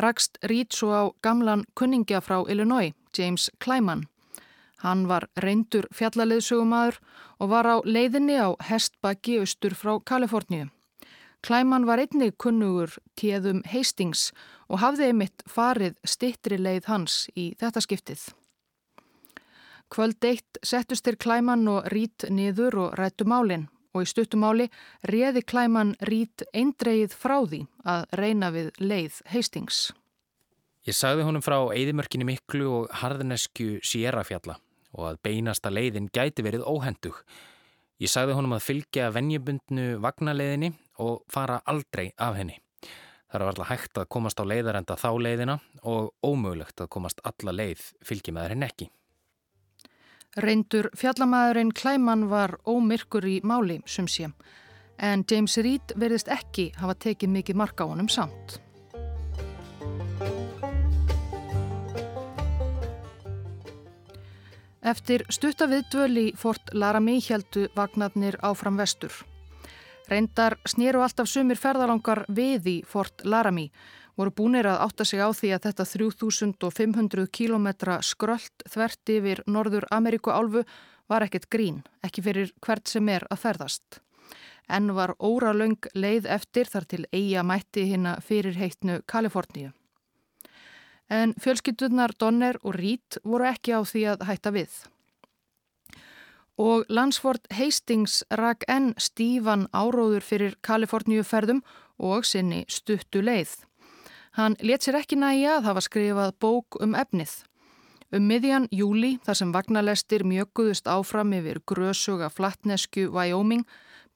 rakst 0.00 0.38
Reed 0.42 0.72
svo 0.72 0.90
á 0.90 1.02
gamlan 1.22 1.66
kunningja 1.74 2.22
frá 2.24 2.40
Illinois, 2.48 2.94
James 3.16 3.50
Kleiman. 3.58 4.06
Hann 4.80 5.06
var 5.10 5.28
reyndur 5.36 5.86
fjallaleðsugumadur 5.92 7.00
og 7.38 7.50
var 7.52 7.68
á 7.68 7.76
leiðinni 7.84 8.38
á 8.40 8.56
hestbakki 8.64 9.40
austur 9.42 9.76
frá 9.76 9.98
Kaliforníu. 10.00 10.70
Kleiman 11.44 11.86
var 11.88 12.00
einnig 12.00 12.36
kunnugur 12.38 12.96
tíðum 13.16 13.62
Hastings 13.68 14.30
og 14.70 14.78
hafði 14.84 15.10
einmitt 15.10 15.42
farið 15.50 15.98
stittri 16.06 16.60
leið 16.60 16.86
hans 16.86 17.24
í 17.34 17.50
þetta 17.58 17.82
skiptið. 17.84 18.22
Kvöld 19.90 20.22
eitt 20.24 20.60
settust 20.62 21.04
þeir 21.04 21.18
Kleiman 21.18 21.66
og 21.68 21.90
Reed 21.90 22.28
niður 22.30 22.78
og 22.84 22.98
rættu 22.98 23.26
málinn 23.26 23.66
og 23.94 24.04
í 24.04 24.10
stuttumáli 24.10 24.68
réði 25.10 25.42
klæman 25.46 25.94
rít 26.06 26.44
eindreið 26.54 27.14
frá 27.16 27.40
því 27.42 27.64
að 27.82 28.06
reyna 28.20 28.50
við 28.54 28.70
leið 28.78 29.20
heistings. 29.32 29.90
Ég 30.86 30.96
sagði 30.96 31.26
honum 31.26 31.44
frá 31.44 31.58
eðimörkinni 31.74 32.26
miklu 32.28 32.70
og 32.70 32.94
harðnesku 33.02 33.80
sérafjalla 33.84 34.56
og 34.96 35.10
að 35.10 35.20
beinasta 35.26 35.70
leiðin 35.70 36.08
gæti 36.12 36.44
verið 36.46 36.64
óhendug. 36.66 37.18
Ég 38.00 38.10
sagði 38.10 38.38
honum 38.38 38.56
að 38.56 38.64
fylgja 38.64 39.10
vennjabundnu 39.12 39.98
vagnaleiðinni 40.02 40.72
og 41.02 41.20
fara 41.30 41.60
aldrei 41.68 42.10
af 42.16 42.38
henni. 42.38 42.56
Það 43.30 43.40
var 43.40 43.50
alltaf 43.52 43.68
hægt 43.70 43.98
að 44.00 44.08
komast 44.10 44.40
á 44.42 44.44
leiðarenda 44.44 44.96
þá 44.98 45.10
leiðina 45.22 45.54
og 45.86 46.10
ómögulegt 46.26 46.82
að 46.82 46.90
komast 46.90 47.20
alla 47.22 47.54
leið 47.54 47.84
henn 48.50 48.66
ekki. 48.66 48.90
Reyndur 50.36 50.90
fjallamæðurinn 50.94 51.72
Klæman 51.74 52.28
var 52.30 52.56
ómyrkur 52.66 53.26
í 53.26 53.40
máli, 53.42 53.80
sum 53.86 54.06
sé, 54.06 54.30
en 54.98 55.24
James 55.30 55.56
Reed 55.58 55.94
verðist 55.96 56.28
ekki 56.30 56.72
hafa 56.78 56.94
tekið 56.94 57.32
mikið 57.38 57.56
marka 57.62 57.86
á 57.86 57.90
honum 57.90 58.08
samt. 58.08 58.60
Eftir 64.80 65.26
stuttaviðdvöl 65.28 66.14
í 66.18 66.28
Fort 66.34 66.70
Laramie 66.72 67.20
heldu 67.22 67.68
vagnarnir 67.76 68.38
áfram 68.42 68.78
vestur. 68.80 69.12
Reyndar 70.10 70.56
snýru 70.66 71.04
alltaf 71.04 71.28
sumir 71.30 71.58
ferðalangar 71.60 72.24
við 72.34 72.64
í 72.66 72.76
Fort 72.82 73.22
Laramie 73.22 73.70
voru 74.18 74.32
búinir 74.34 74.66
að 74.66 74.82
átta 74.84 75.06
sig 75.06 75.22
á 75.22 75.30
því 75.30 75.52
að 75.54 75.66
þetta 75.68 75.86
3500 75.86 77.28
km 77.30 77.68
skröld 78.02 78.64
þvert 78.66 79.12
yfir 79.14 79.42
Norður 79.46 79.86
Ameríku 79.94 80.34
álfu 80.34 80.64
var 81.10 81.22
ekkert 81.22 81.46
grín, 81.50 81.80
ekki 82.02 82.24
fyrir 82.26 82.50
hvert 82.58 82.90
sem 82.90 83.08
er 83.08 83.26
að 83.30 83.42
ferðast. 83.44 84.00
En 84.70 84.90
var 84.94 85.14
óralöng 85.18 85.78
leið 85.94 86.26
eftir 86.26 86.66
þar 86.70 86.90
til 86.90 87.04
eiga 87.14 87.46
mætti 87.46 87.86
hinn 87.90 88.10
fyrir 88.22 88.58
heitnu 88.58 89.00
Kaliforníu. 89.06 89.70
En 91.10 91.34
fjölskyttunar 91.38 92.14
Donner 92.18 92.58
og 92.62 92.74
Reed 92.74 93.22
voru 93.22 93.46
ekki 93.50 93.74
á 93.74 93.80
því 93.82 94.08
að 94.12 94.26
hætta 94.26 94.52
við. 94.54 94.74
Og 96.60 96.84
Lansford 96.92 97.46
Hastings 97.56 98.20
rak 98.36 98.66
enn 98.68 98.92
stífan 99.00 99.64
áróður 99.72 100.20
fyrir 100.20 100.56
Kaliforníu 100.60 101.22
ferðum 101.24 101.62
og 101.96 102.26
sinni 102.28 102.66
stuttu 102.68 103.22
leið. 103.24 103.54
Hann 104.36 104.58
let 104.60 104.84
sér 104.84 104.98
ekki 105.00 105.16
næja 105.16 105.56
að 105.56 105.70
hafa 105.70 105.82
skrifað 105.86 106.34
bók 106.42 106.76
um 106.84 106.92
efnið. 106.94 107.32
Um 108.12 108.26
miðjan 108.28 108.66
júli, 108.74 109.14
þar 109.24 109.38
sem 109.38 109.54
vagnalestir 109.54 110.26
mjöguðust 110.26 110.90
áfram 110.90 111.32
yfir 111.38 111.62
grösuga 111.64 112.28
flattnesku 112.28 113.06
Wyoming, 113.14 113.64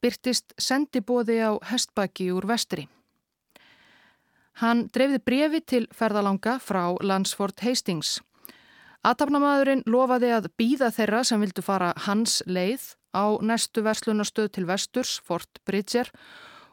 byrtist 0.02 0.52
sendibóði 0.58 1.38
á 1.40 1.56
hestbaki 1.70 2.28
úr 2.34 2.44
vestri. 2.50 2.88
Hann 4.60 4.88
dreifði 4.94 5.22
brefi 5.24 5.60
til 5.64 5.84
ferðalanga 5.94 6.58
frá 6.60 6.92
Lansford 7.00 7.64
Hastings. 7.64 8.18
Atafnamaðurinn 9.04 9.82
lofaði 9.84 10.30
að 10.32 10.46
býða 10.56 10.88
þeirra 10.96 11.18
sem 11.28 11.42
vildu 11.42 11.60
fara 11.64 11.90
hans 12.06 12.38
leið 12.48 12.94
á 13.12 13.36
næstu 13.44 13.82
verslunastöð 13.84 14.48
til 14.56 14.64
vesturs, 14.64 15.18
Fort 15.20 15.60
Bridger, 15.68 16.08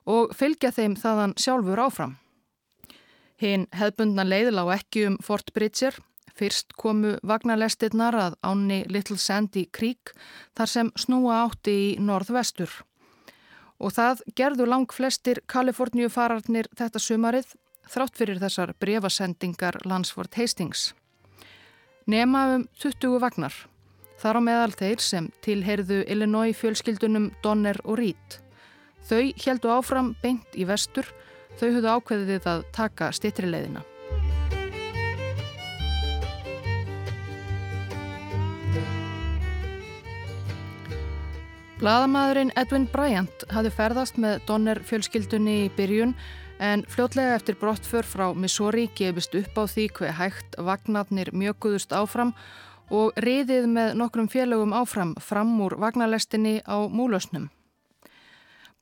og 0.08 0.32
fylgja 0.36 0.72
þeim 0.72 0.96
þaðan 0.96 1.36
sjálfur 1.36 1.82
áfram. 1.84 2.14
Hinn 3.42 3.68
hefðbundna 3.76 4.24
leið 4.24 4.54
lág 4.56 4.72
ekki 4.78 5.04
um 5.10 5.18
Fort 5.20 5.52
Bridger. 5.54 5.98
Fyrst 6.32 6.72
komu 6.80 7.18
vagnarlestirnar 7.28 8.16
að 8.16 8.38
áni 8.48 8.80
Little 8.88 9.20
Sandy 9.20 9.66
Creek 9.68 10.14
þar 10.56 10.72
sem 10.72 10.94
snúa 10.96 11.42
átti 11.44 11.74
í 11.76 11.90
norðvestur. 12.00 12.72
Og 13.84 13.92
það 13.98 14.24
gerðu 14.40 14.70
lang 14.70 14.96
flestir 14.96 15.44
Kaliforníu 15.52 16.08
fararnir 16.14 16.72
þetta 16.80 17.04
sumarið 17.04 17.52
þrátt 17.92 18.16
fyrir 18.16 18.40
þessar 18.40 18.74
brefasendingar 18.80 19.82
Lansford 19.84 20.40
Hastings. 20.40 20.94
Nema 22.12 22.44
um 22.58 22.68
20 22.82 23.22
vagnar. 23.24 23.56
Þar 24.20 24.38
á 24.38 24.42
meðal 24.44 24.72
þeir 24.76 25.02
sem 25.02 25.32
tilheyrðu 25.46 26.04
Illinois 26.12 26.58
fjölskyldunum 26.58 27.32
Donner 27.42 27.80
og 27.86 28.02
Reed. 28.02 28.42
Þau 29.08 29.32
heldu 29.46 29.72
áfram 29.72 30.12
beint 30.22 30.60
í 30.60 30.68
vestur 30.68 31.08
Þau 31.60 31.68
höfðu 31.76 31.90
ákveðið 31.94 32.46
að 32.50 32.62
taka 32.74 33.12
stittri 33.14 33.50
leiðina. 33.50 33.84
Blaðamæðurinn 41.82 42.52
Edwin 42.62 42.86
Bryant 42.94 43.46
hafði 43.50 43.72
ferðast 43.74 44.20
með 44.22 44.44
Donner 44.50 44.82
fjölskyldunni 44.86 45.56
í 45.64 45.72
byrjun 45.78 46.14
en 46.62 46.84
fljótlega 46.86 47.36
eftir 47.36 47.56
brottför 47.58 48.06
frá 48.06 48.28
Missouri 48.38 48.86
gefist 48.96 49.34
upp 49.36 49.58
á 49.58 49.66
því 49.66 49.88
hver 49.98 50.14
hægt 50.14 50.58
vagnarnir 50.62 51.32
mjöguðust 51.34 51.90
áfram 51.90 52.36
og 52.94 53.18
riðið 53.18 53.66
með 53.72 53.96
nokkrum 53.98 54.30
félögum 54.30 54.76
áfram 54.78 55.16
fram 55.18 55.56
úr 55.66 55.80
vagnarlestinni 55.82 56.62
á 56.62 56.86
múlausnum. 56.86 57.50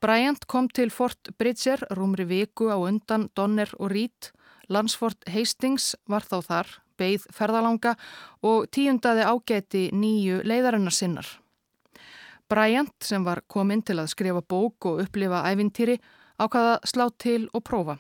Bryant 0.04 0.44
kom 0.48 0.68
til 0.68 0.92
Fort 0.92 1.32
Bridger 1.40 1.86
rúmri 1.96 2.28
viku 2.28 2.68
á 2.68 2.76
undan 2.76 3.30
Donner 3.36 3.72
og 3.80 3.92
Reed. 3.92 4.32
Lansford 4.68 5.24
Hastings 5.32 5.96
var 6.08 6.28
þá 6.28 6.38
þar, 6.46 6.68
beigð 7.00 7.26
ferðalanga 7.32 7.96
og 8.44 8.68
tíundaði 8.76 9.24
ágæti 9.24 9.90
nýju 9.96 10.44
leiðarinnar 10.44 10.94
sinnar. 10.96 11.28
Bryant 12.50 12.96
sem 13.06 13.24
var 13.24 13.44
kominn 13.48 13.84
til 13.86 14.02
að 14.02 14.12
skrifa 14.12 14.42
bók 14.42 14.88
og 14.90 15.04
upplifa 15.04 15.46
ævintýri 15.48 16.00
ákvaða 16.40 16.80
slá 16.88 17.08
til 17.22 17.48
og 17.54 17.64
prófa. 17.68 17.98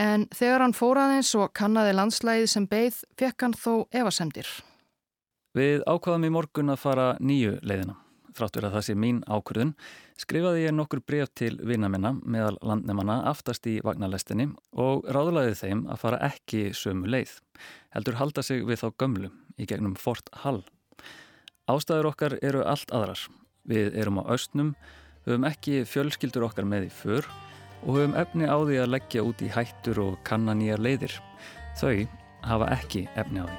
En 0.00 0.26
þegar 0.32 0.64
hann 0.64 0.76
fóraðins 0.76 1.34
og 1.36 1.52
kannadi 1.56 1.92
landslæði 1.92 2.46
sem 2.48 2.66
beigð 2.70 3.02
fekk 3.20 3.44
hann 3.44 3.56
þó 3.58 3.86
evasemdir. 3.92 4.48
Við 5.56 5.82
ákvaðum 5.84 6.28
í 6.28 6.30
morgun 6.32 6.72
að 6.72 6.82
fara 6.84 7.08
nýju 7.18 7.58
leiðina. 7.66 7.98
Þráttur 8.30 8.68
að 8.68 8.76
það 8.76 8.84
sé 8.86 8.94
mín 8.94 9.18
ákvörðun 9.26 9.72
skrifaði 10.20 10.64
ég 10.66 10.74
nokkur 10.76 11.00
breyf 11.02 11.32
til 11.34 11.56
vinamenna 11.66 12.12
meðal 12.22 12.54
landnemanna 12.62 13.20
aftast 13.30 13.66
í 13.66 13.78
vagnarlestinni 13.84 14.46
og 14.78 15.08
ráðlaði 15.10 15.56
þeim 15.58 15.82
að 15.90 16.02
fara 16.04 16.20
ekki 16.28 16.70
sömu 16.76 17.10
leið. 17.10 17.32
Heldur 17.94 18.20
halda 18.20 18.44
sig 18.46 18.62
við 18.68 18.84
þá 18.84 18.88
gömlu 19.02 19.32
í 19.58 19.66
gegnum 19.66 19.96
Fort 19.98 20.30
Hall. 20.44 20.62
Ástæður 21.70 22.12
okkar 22.12 22.38
eru 22.42 22.62
allt 22.66 22.92
aðrar. 22.94 23.26
Við 23.68 23.94
erum 23.98 24.22
á 24.22 24.30
austnum, 24.32 24.74
höfum 25.30 25.46
ekki 25.46 25.84
fjölskyldur 25.86 26.48
okkar 26.48 26.66
með 26.66 26.88
í 26.88 26.90
för 26.90 27.26
og 27.86 27.96
höfum 27.96 28.16
efni 28.18 28.48
á 28.50 28.58
því 28.58 28.78
að 28.82 28.92
leggja 28.94 29.22
út 29.24 29.42
í 29.44 29.50
hættur 29.54 30.00
og 30.02 30.16
kanna 30.26 30.56
nýjar 30.58 30.82
leiðir. 30.82 31.14
Þau 31.78 32.08
hafa 32.42 32.70
ekki 32.74 33.06
efni 33.14 33.44
á 33.44 33.46
því. 33.46 33.58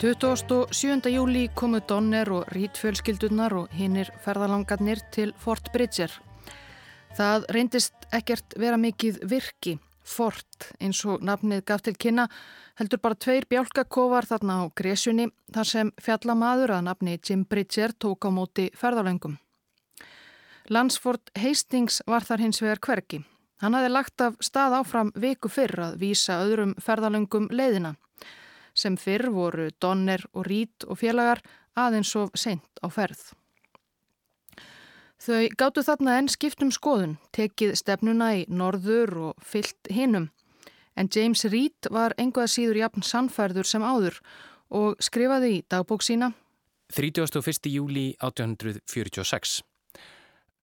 ...27. 0.00 1.10
júli 1.12 1.50
komu 1.52 1.82
Donner 1.84 2.30
og 2.32 2.46
Rítfjölskyldunar 2.56 3.52
og 3.52 3.74
hinnir 3.76 4.08
ferðalangarnir 4.24 5.02
til 5.12 5.34
Fort 5.36 5.68
Bridger. 5.74 6.08
Það 7.18 7.44
reyndist 7.52 8.08
ekkert 8.16 8.56
vera 8.56 8.80
mikið 8.80 9.20
virki 9.28 9.76
Fort 10.10 10.70
eins 10.82 11.04
og 11.06 11.22
nafnið 11.22 11.62
gaf 11.70 11.84
til 11.86 11.94
kynna 11.94 12.26
heldur 12.80 13.00
bara 13.02 13.18
tveir 13.18 13.46
bjálkakofar 13.50 14.26
þarna 14.26 14.56
á 14.60 14.64
Gresjunni 14.74 15.28
þar 15.54 15.68
sem 15.70 15.92
fjallamaður 16.02 16.74
að 16.76 16.86
nafni 16.88 17.18
Jim 17.18 17.44
Bridger 17.46 17.94
tók 17.94 18.26
á 18.26 18.30
móti 18.34 18.68
ferðalöngum. 18.74 19.38
Lansford 20.70 21.30
Hastings 21.38 22.02
var 22.06 22.26
þar 22.26 22.44
hins 22.46 22.62
vegar 22.62 22.82
hverki. 22.86 23.22
Hann 23.60 23.74
hafi 23.76 23.90
lagt 23.90 24.22
af 24.24 24.38
stað 24.40 24.78
áfram 24.80 25.10
viku 25.14 25.50
fyrr 25.52 25.86
að 25.90 25.98
vísa 26.02 26.40
öðrum 26.44 26.76
ferðalöngum 26.80 27.50
leiðina 27.50 27.96
sem 28.74 28.96
fyrr 28.96 29.28
voru 29.34 29.68
Donner 29.82 30.22
og 30.32 30.46
Reed 30.46 30.86
og 30.86 31.00
félagar 31.00 31.42
aðeins 31.76 32.14
of 32.16 32.30
seint 32.38 32.82
á 32.82 32.86
ferð. 32.88 33.32
Þau 35.20 35.48
gáttu 35.60 35.82
þarna 35.84 36.16
enn 36.16 36.30
skiptum 36.32 36.70
skoðun, 36.72 37.18
tekið 37.36 37.74
stefnuna 37.76 38.30
í 38.38 38.44
norður 38.48 39.16
og 39.30 39.42
fyllt 39.44 39.90
hinnum. 39.92 40.30
En 40.96 41.10
James 41.12 41.44
Reed 41.44 41.90
var 41.92 42.14
enguða 42.18 42.48
síður 42.48 42.80
jafn 42.80 43.04
sannfærður 43.04 43.68
sem 43.68 43.84
áður 43.84 44.16
og 44.70 44.96
skrifaði 45.02 45.58
í 45.58 45.64
dagbók 45.68 46.04
sína 46.06 46.32
31. 46.90 47.68
júli 47.70 48.14
1846 48.18 49.60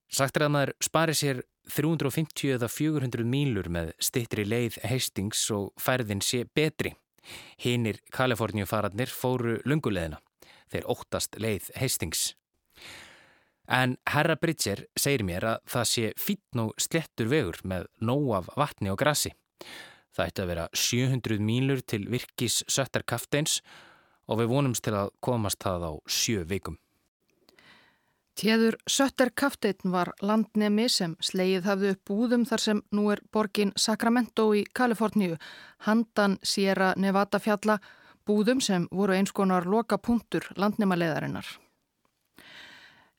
Sagt 0.08 0.38
er 0.40 0.46
að 0.48 0.54
maður 0.54 0.74
spari 0.84 1.16
sér 1.18 1.42
350 1.76 2.54
eða 2.56 2.70
400 2.72 3.28
mílur 3.28 3.68
með 3.72 3.92
stittri 4.00 4.46
leið 4.48 4.80
heistings 4.88 5.42
og 5.52 5.74
færðin 5.84 6.24
sé 6.24 6.46
betri. 6.56 6.94
Hinnir 7.60 8.00
Kaliforníufararnir 8.16 9.12
fóru 9.12 9.58
lunguleðina. 9.68 10.22
Þeir 10.72 10.88
óttast 10.94 11.36
leið 11.44 11.68
heistings. 11.76 12.30
En 13.68 13.98
herra 14.08 14.38
Bridger 14.40 14.86
segir 14.96 15.26
mér 15.28 15.46
að 15.46 15.60
það 15.68 15.90
sé 15.92 16.14
fítn 16.16 16.64
og 16.64 16.74
slettur 16.80 17.28
vegur 17.32 17.60
með 17.68 17.90
nóg 18.00 18.32
af 18.40 18.50
vatni 18.56 18.94
og 18.94 19.00
grassi. 19.02 19.34
Það 20.16 20.32
ætti 20.32 20.42
að 20.44 20.52
vera 20.54 20.68
700 20.74 21.44
mílur 21.44 21.84
til 21.84 22.08
virkis 22.10 22.64
söttar 22.72 23.04
kafteins 23.06 23.60
og 24.28 24.42
við 24.42 24.52
vonumst 24.52 24.84
til 24.88 24.96
að 24.98 25.14
komast 25.24 25.62
það 25.64 25.90
á 25.90 25.92
sjö 26.08 26.44
vikum. 26.48 26.78
Tjeður 28.38 28.76
Sötter 28.86 29.32
Kafteinn 29.34 29.90
var 29.90 30.12
landnemi 30.22 30.84
sem 30.94 31.16
sleið 31.26 31.64
hafði 31.66 31.94
upp 31.96 32.02
búðum 32.06 32.44
þar 32.46 32.62
sem 32.62 32.82
nú 32.94 33.08
er 33.10 33.24
borgin 33.34 33.72
Sacramento 33.74 34.52
í 34.54 34.62
Kaliforníu, 34.78 35.40
handan 35.88 36.38
Sierra 36.46 36.92
Nevada 37.02 37.42
fjalla, 37.42 37.80
búðum 38.30 38.62
sem 38.62 38.86
voru 38.92 39.18
eins 39.18 39.34
konar 39.34 39.66
loka 39.66 39.98
punktur 39.98 40.46
landnema 40.54 41.00
leðarinnar. 41.02 41.50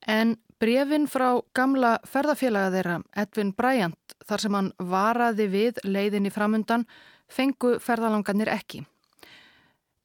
En 0.09 0.37
brefin 0.59 1.05
frá 1.05 1.27
gamla 1.53 1.97
ferðafélaga 2.09 2.71
þeirra, 2.73 2.95
Edvin 3.21 3.51
Bryant, 3.53 4.15
þar 4.25 4.43
sem 4.43 4.55
hann 4.57 4.69
varaði 4.81 5.45
við 5.51 5.81
leiðinni 5.85 6.31
framundan, 6.33 6.87
fengu 7.29 7.75
ferðalangarnir 7.83 8.49
ekki. 8.49 8.81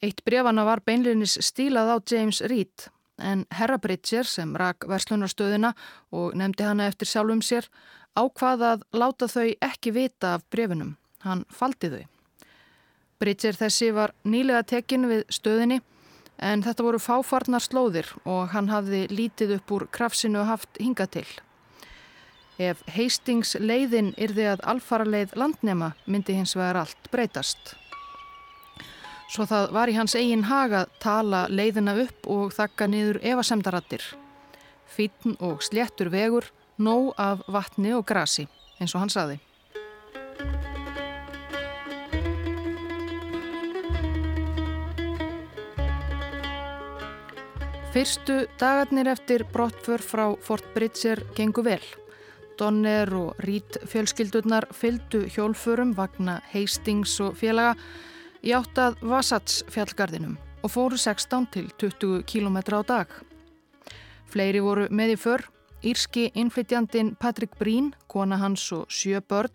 Eitt 0.05 0.21
brefana 0.27 0.67
var 0.69 0.83
beinlinis 0.85 1.39
stílað 1.41 1.95
á 1.95 1.97
James 2.11 2.43
Reed, 2.45 2.91
en 3.17 3.47
Herra 3.55 3.79
Bridger 3.81 4.29
sem 4.29 4.53
rak 4.61 4.85
verslunarstöðina 4.91 5.73
og 6.13 6.35
nefndi 6.37 6.67
hana 6.69 6.91
eftir 6.91 7.09
sjálfum 7.09 7.41
sér, 7.41 7.71
ákvaðað 8.13 8.85
láta 8.93 9.31
þau 9.31 9.49
ekki 9.65 9.95
vita 9.95 10.35
af 10.37 10.45
brefinum. 10.53 10.99
Hann 11.25 11.47
faldi 11.49 11.89
þau. 11.95 12.05
Bridger 13.23 13.57
þessi 13.57 13.89
var 13.97 14.13
nýlega 14.29 14.67
tekin 14.75 15.09
við 15.09 15.25
stöðinni 15.33 15.81
en 16.39 16.63
þetta 16.65 16.85
voru 16.87 17.01
fáfarnar 17.03 17.63
slóðir 17.63 18.09
og 18.25 18.53
hann 18.55 18.71
hafði 18.73 19.07
lítið 19.11 19.57
upp 19.59 19.75
úr 19.77 19.87
krafsinu 19.95 20.45
haft 20.49 20.81
hinga 20.81 21.07
til. 21.07 21.27
Ef 22.59 22.85
Hastings 22.95 23.57
leiðin 23.59 24.13
yrði 24.15 24.47
að 24.53 24.63
alfara 24.71 25.07
leið 25.07 25.35
landnema 25.39 25.95
myndi 26.07 26.37
hins 26.37 26.55
vegar 26.55 26.85
allt 26.85 27.11
breytast. 27.11 27.75
Svo 29.35 29.47
það 29.51 29.73
var 29.75 29.91
í 29.91 29.97
hans 29.97 30.15
eigin 30.15 30.45
haga 30.47 30.85
tala 31.03 31.47
leiðina 31.51 31.97
upp 32.05 32.29
og 32.31 32.53
þakka 32.55 32.87
niður 32.91 33.19
evasemdarattir. 33.25 34.05
Fítn 34.87 35.35
og 35.43 35.65
sléttur 35.67 36.13
vegur, 36.13 36.47
nóg 36.79 37.15
af 37.19 37.43
vatni 37.51 37.95
og 37.97 38.07
grasi, 38.07 38.47
eins 38.79 38.95
og 38.95 39.03
hann 39.03 39.11
saði. 39.11 39.41
Fyrstu 47.95 48.49
dagarnir 48.59 49.07
eftir 49.07 49.45
brottför 49.53 50.03
frá 50.03 50.37
Fort 50.43 50.65
Bridger 50.75 51.21
gengu 51.37 51.63
vel. 51.63 51.83
Donner 52.59 53.13
og 53.15 53.39
Rít 53.39 53.77
fjölskyldurnar 53.87 54.65
fyldu 54.75 55.21
hjólfurum 55.31 55.93
vagna 55.95 56.41
Hastings 56.51 57.13
og 57.23 57.37
félaga 57.39 57.77
í 58.43 58.51
áttað 58.51 58.99
Vasats 58.99 59.61
fjallgarðinum 59.71 60.35
og 60.67 60.73
fóru 60.75 60.99
16 60.99 61.47
til 61.55 61.69
20 61.79 62.25
km 62.27 62.59
á 62.75 62.83
dag. 62.83 63.07
Fleiri 64.27 64.59
voru 64.59 64.89
með 64.91 65.15
í 65.15 65.17
för, 65.27 65.47
írski 65.87 66.33
innflytjandin 66.35 67.15
Patrick 67.15 67.55
Breen, 67.63 67.95
kona 68.09 68.41
hans 68.43 68.67
og 68.75 68.91
sjö 68.91 69.23
börn, 69.23 69.55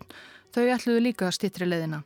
þau 0.55 0.63
ætluðu 0.77 1.03
líka 1.09 1.33
stittri 1.35 1.67
leðina. 1.67 2.05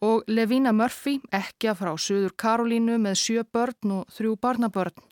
Og 0.00 0.24
Levina 0.26 0.72
Murphy, 0.72 1.18
ekki 1.28 1.68
að 1.68 1.82
frá 1.84 1.92
Suður 2.00 2.32
Karolínu 2.32 2.96
með 2.96 3.20
sjö 3.26 3.44
börn 3.44 3.98
og 4.00 4.08
þrjú 4.16 4.38
barnabörn 4.40 5.10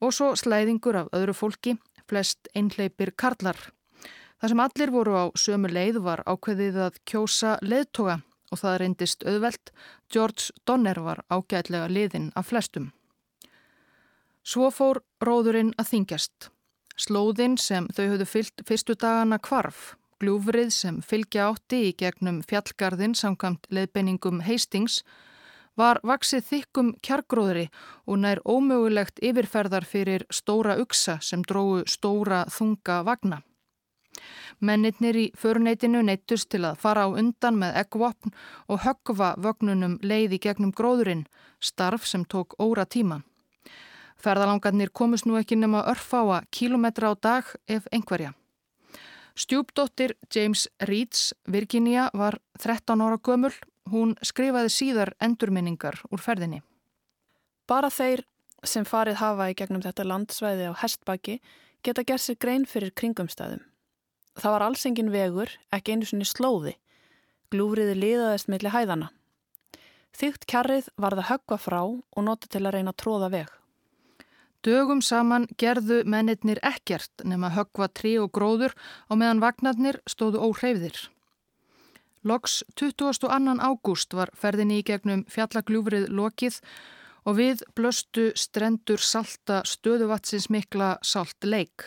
og 0.00 0.14
svo 0.16 0.32
slæðingur 0.36 1.02
af 1.02 1.12
öðru 1.16 1.36
fólki, 1.36 1.76
flest 2.08 2.48
einhleipir 2.56 3.12
karlar. 3.16 3.58
Það 4.40 4.52
sem 4.52 4.62
allir 4.64 4.92
voru 4.94 5.16
á 5.20 5.24
sömu 5.36 5.68
leið 5.68 6.00
var 6.04 6.22
ákveðið 6.24 6.78
að 6.86 7.00
kjósa 7.04 7.58
leðtoga 7.60 8.20
og 8.50 8.58
það 8.58 8.78
reyndist 8.82 9.26
auðvelt, 9.28 9.72
George 10.10 10.50
Donner 10.66 10.98
var 11.04 11.20
ágætlega 11.30 11.90
liðinn 11.92 12.30
af 12.34 12.48
flestum. 12.50 12.90
Svo 14.42 14.70
fór 14.72 15.02
róðurinn 15.22 15.74
að 15.78 15.92
þingjast. 15.92 16.48
Slóðinn 17.00 17.56
sem 17.60 17.86
þau 17.94 18.04
höfðu 18.14 18.26
fyllt 18.28 18.62
fyrstu 18.66 18.96
dagana 18.96 19.38
kvarf, 19.38 19.94
gljúfrið 20.20 20.72
sem 20.74 21.00
fylgja 21.04 21.50
átti 21.50 21.84
í 21.90 21.92
gegnum 21.96 22.40
fjallgarðin 22.48 23.14
samkvæmt 23.16 23.68
leðbeiningum 23.72 24.42
Hastings, 24.44 25.02
var 25.80 26.00
vaksið 26.06 26.46
þykkum 26.50 26.90
kjargróðri 27.04 27.68
og 28.06 28.20
nær 28.22 28.40
ómögulegt 28.44 29.22
yfirferðar 29.24 29.86
fyrir 29.88 30.26
stóra 30.28 30.76
uksa 30.82 31.18
sem 31.24 31.44
dróðu 31.46 31.86
stóra 31.88 32.44
þunga 32.52 33.00
vagna. 33.08 33.40
Mennitnir 34.60 35.16
í 35.16 35.26
föruneytinu 35.40 36.02
neittust 36.04 36.50
til 36.52 36.66
að 36.68 36.80
fara 36.82 37.06
á 37.06 37.08
undan 37.08 37.56
með 37.62 37.78
eggvopn 37.84 38.34
og 38.68 38.82
höggva 38.84 39.30
vögnunum 39.40 39.96
leiði 40.04 40.40
gegnum 40.42 40.74
gróðurinn, 40.76 41.24
starf 41.60 42.04
sem 42.04 42.26
tók 42.28 42.58
óra 42.60 42.84
tíma. 42.84 43.22
Ferðalangarnir 44.20 44.92
komust 44.92 45.24
nú 45.24 45.38
ekki 45.40 45.56
nema 45.56 45.86
örfáa 45.88 46.42
kílometra 46.52 47.12
á 47.12 47.14
dag 47.16 47.54
ef 47.66 47.88
einhverja. 47.88 48.34
Stjúpdóttir 49.40 50.18
James 50.34 50.68
Reeds, 50.84 51.32
Virginia, 51.48 52.10
var 52.12 52.36
13 52.60 53.00
ára 53.00 53.16
gömul. 53.16 53.54
Hún 53.88 54.16
skrifaði 54.22 54.72
síðar 54.74 55.14
endurminningar 55.22 56.02
úr 56.10 56.20
ferðinni. 56.20 56.60
Bara 57.70 57.90
þeir 57.90 58.24
sem 58.66 58.84
farið 58.84 59.20
hafa 59.22 59.48
í 59.50 59.56
gegnum 59.56 59.82
þetta 59.82 60.04
landsvæði 60.04 60.68
á 60.68 60.74
hestbaki 60.82 61.38
geta 61.86 62.04
gerð 62.04 62.24
sér 62.26 62.38
grein 62.42 62.66
fyrir 62.68 62.92
kringumstæðum. 62.92 63.62
Það 64.36 64.54
var 64.54 64.64
alls 64.66 64.84
engin 64.86 65.12
vegur, 65.12 65.50
ekki 65.72 65.94
einu 65.94 66.06
svonni 66.08 66.28
slóði. 66.28 66.74
Glúfriði 67.50 67.96
liðaðist 67.98 68.50
millir 68.52 68.74
hæðana. 68.74 69.08
Þygt 70.16 70.46
kjarrið 70.50 70.90
var 71.00 71.16
það 71.18 71.30
höggva 71.30 71.58
frá 71.58 71.80
og 71.82 72.24
nota 72.26 72.50
til 72.50 72.62
að 72.64 72.76
reyna 72.76 72.94
að 72.94 73.00
tróða 73.02 73.30
veg. 73.32 73.50
Dögum 74.60 75.00
saman 75.00 75.46
gerðu 75.56 76.02
mennitnir 76.04 76.60
ekkert 76.66 77.24
nema 77.24 77.52
höggva 77.54 77.88
trí 77.88 78.18
og 78.20 78.28
gróður 78.36 78.74
og 79.08 79.20
meðan 79.22 79.40
vagnarnir 79.40 80.00
stóðu 80.10 80.42
óhreyfðir. 80.44 80.98
Loks 82.22 82.64
22. 82.76 83.28
ágúst 83.64 84.12
var 84.12 84.28
ferðinni 84.36 84.82
í 84.82 84.84
gegnum 84.84 85.22
fjallaglúfrið 85.32 86.10
lokið 86.12 86.58
og 87.24 87.38
við 87.38 87.62
blöstu 87.72 88.26
strendur 88.36 89.00
salta 89.00 89.62
stöðuvatsins 89.64 90.50
mikla 90.52 90.98
salt 91.00 91.48
leik. 91.48 91.86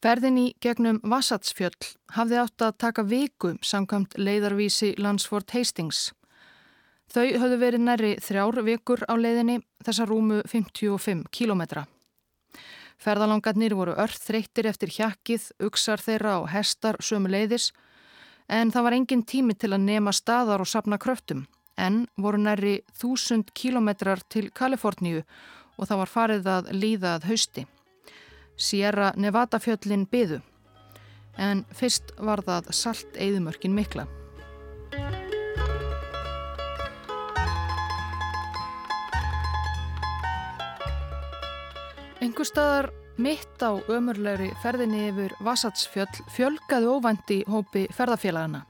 Ferðinni 0.00 0.54
gegnum 0.64 1.02
Vassatsfjöll 1.04 1.90
hafði 2.16 2.38
átt 2.40 2.64
að 2.64 2.78
taka 2.80 3.04
viku 3.04 3.50
samkvæmt 3.60 4.16
leiðarvísi 4.16 4.94
Landsford 4.96 5.52
Hastings. 5.52 6.14
Þau 7.12 7.36
höfðu 7.36 7.60
verið 7.60 7.84
næri 7.84 8.14
þrjár 8.24 8.62
vikur 8.64 9.04
á 9.04 9.12
leiðinni 9.12 9.58
þessa 9.84 10.08
rúmu 10.08 10.40
55 10.48 11.28
kílometra. 11.28 11.84
Ferðalangarnir 12.96 13.76
voru 13.76 13.92
örð 14.00 14.24
þreyttir 14.24 14.72
eftir 14.72 14.96
hjakkið, 14.96 15.50
uksar 15.68 16.00
þeirra 16.00 16.38
og 16.40 16.48
hestar 16.54 16.96
sömu 17.04 17.28
leiðis 17.28 17.74
en 18.50 18.72
það 18.74 18.86
var 18.86 18.96
engin 18.96 19.22
tími 19.22 19.54
til 19.54 19.70
að 19.72 19.84
nema 19.86 20.12
staðar 20.14 20.62
og 20.64 20.68
sapna 20.68 20.98
kröftum 20.98 21.44
en 21.78 22.02
voru 22.20 22.40
næri 22.42 22.80
þúsund 22.98 23.52
kílometrar 23.54 24.20
til 24.28 24.50
Kaliforníu 24.50 25.22
og 25.78 25.86
það 25.86 26.00
var 26.02 26.10
farið 26.14 26.48
að 26.50 26.70
líða 26.76 27.14
að 27.16 27.28
hausti. 27.30 27.66
Sierra 28.60 29.12
Nevada 29.16 29.60
fjöllin 29.62 30.04
byðu 30.10 30.40
en 31.40 31.64
fyrst 31.72 32.10
var 32.18 32.42
það 32.44 32.72
salt 32.76 33.16
eðumörkin 33.16 33.72
mikla. 33.72 34.08
Engur 42.20 42.44
staðar 42.44 42.90
mitt 43.20 43.60
á 43.60 43.76
ömurlegri 43.92 44.48
ferðinni 44.62 45.10
yfir 45.10 45.32
Vassatsfjöll 45.44 46.22
fjölgaði 46.32 46.88
óvandi 46.88 47.38
hópi 47.50 47.84
ferðafélagana. 47.92 48.62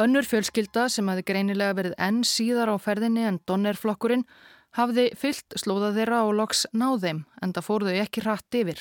Önnur 0.00 0.24
fjölskylda 0.24 0.86
sem 0.92 1.08
hafi 1.08 1.24
greinilega 1.28 1.76
verið 1.76 1.96
enn 2.00 2.22
síðar 2.24 2.72
á 2.72 2.76
ferðinni 2.80 3.26
en 3.28 3.40
Donnerflokkurinn 3.48 4.24
hafði 4.76 5.10
fyllt 5.20 5.56
slóða 5.60 5.92
þeirra 5.96 6.22
og 6.24 6.34
loks 6.40 6.64
náðeim 6.72 7.24
en 7.42 7.52
það 7.52 7.68
fór 7.68 7.86
þau 7.88 7.96
ekki 8.00 8.24
hratt 8.24 8.60
yfir. 8.60 8.80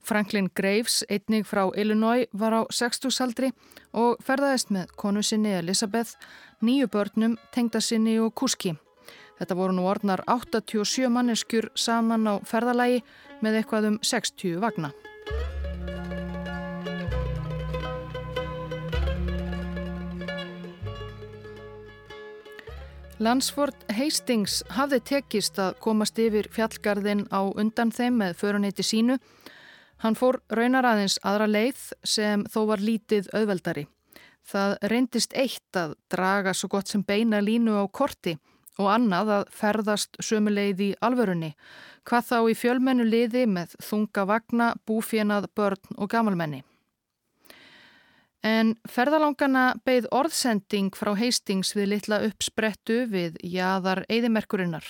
Franklin 0.00 0.48
Graves, 0.56 1.02
einnig 1.12 1.44
frá 1.44 1.66
Illinois, 1.76 2.28
var 2.32 2.56
á 2.56 2.62
60 2.72 3.12
saldri 3.12 3.50
og 3.92 4.20
ferðaðist 4.24 4.72
með 4.72 4.94
konu 4.96 5.22
sinni 5.22 5.52
Elisabeth, 5.58 6.16
nýju 6.64 6.88
börnum, 6.88 7.36
tengda 7.52 7.84
sinni 7.84 8.16
og 8.20 8.32
kúski. 8.32 8.78
Þetta 9.40 9.56
voru 9.56 9.76
nú 9.76 9.86
orðnar 9.88 10.20
87 10.28 11.08
manneskjur 11.12 11.70
saman 11.76 12.28
á 12.28 12.34
ferðalagi 12.44 13.00
með 13.44 13.60
eitthvað 13.60 13.88
um 13.92 14.00
60 14.04 14.58
vagna. 14.62 14.92
Landsford 23.20 23.76
Hastings 23.92 24.62
hafði 24.72 24.98
tekist 25.04 25.58
að 25.60 25.74
komast 25.84 26.16
yfir 26.16 26.46
fjallgarðin 26.54 27.26
á 27.28 27.44
undan 27.52 27.90
þeim 27.92 28.16
með 28.22 28.38
föruneti 28.40 28.86
sínu. 28.86 29.18
Hann 30.00 30.16
fór 30.16 30.38
raunar 30.48 30.88
aðeins 30.88 31.18
aðra 31.20 31.50
leið 31.50 31.82
sem 32.00 32.46
þó 32.48 32.62
var 32.70 32.80
lítið 32.80 33.28
auðveldari. 33.36 33.84
Það 34.40 34.76
reyndist 34.88 35.36
eitt 35.36 35.76
að 35.76 35.98
draga 36.08 36.54
svo 36.56 36.70
gott 36.72 36.88
sem 36.88 37.04
beina 37.04 37.42
línu 37.44 37.76
á 37.76 37.84
korti 37.92 38.38
og 38.78 38.90
annað 38.94 39.32
að 39.36 39.52
ferðast 39.56 40.20
sömuleið 40.22 40.82
í 40.86 40.90
alvörunni, 41.04 41.54
hvað 42.06 42.26
þá 42.30 42.38
í 42.50 42.56
fjölmennu 42.56 43.06
liði 43.08 43.46
með 43.46 43.76
þunga 43.82 44.26
vagna, 44.28 44.72
búfjenað, 44.86 45.50
börn 45.56 45.96
og 45.98 46.10
gamalmenni. 46.12 46.62
En 48.46 48.72
ferðalangana 48.88 49.74
beigð 49.84 50.08
orðsending 50.16 50.94
frá 50.96 51.12
Hastings 51.18 51.74
við 51.76 51.90
litla 51.92 52.22
uppsprettu 52.24 53.04
við 53.10 53.36
jaðar 53.44 54.06
eðimerkurinnar. 54.08 54.86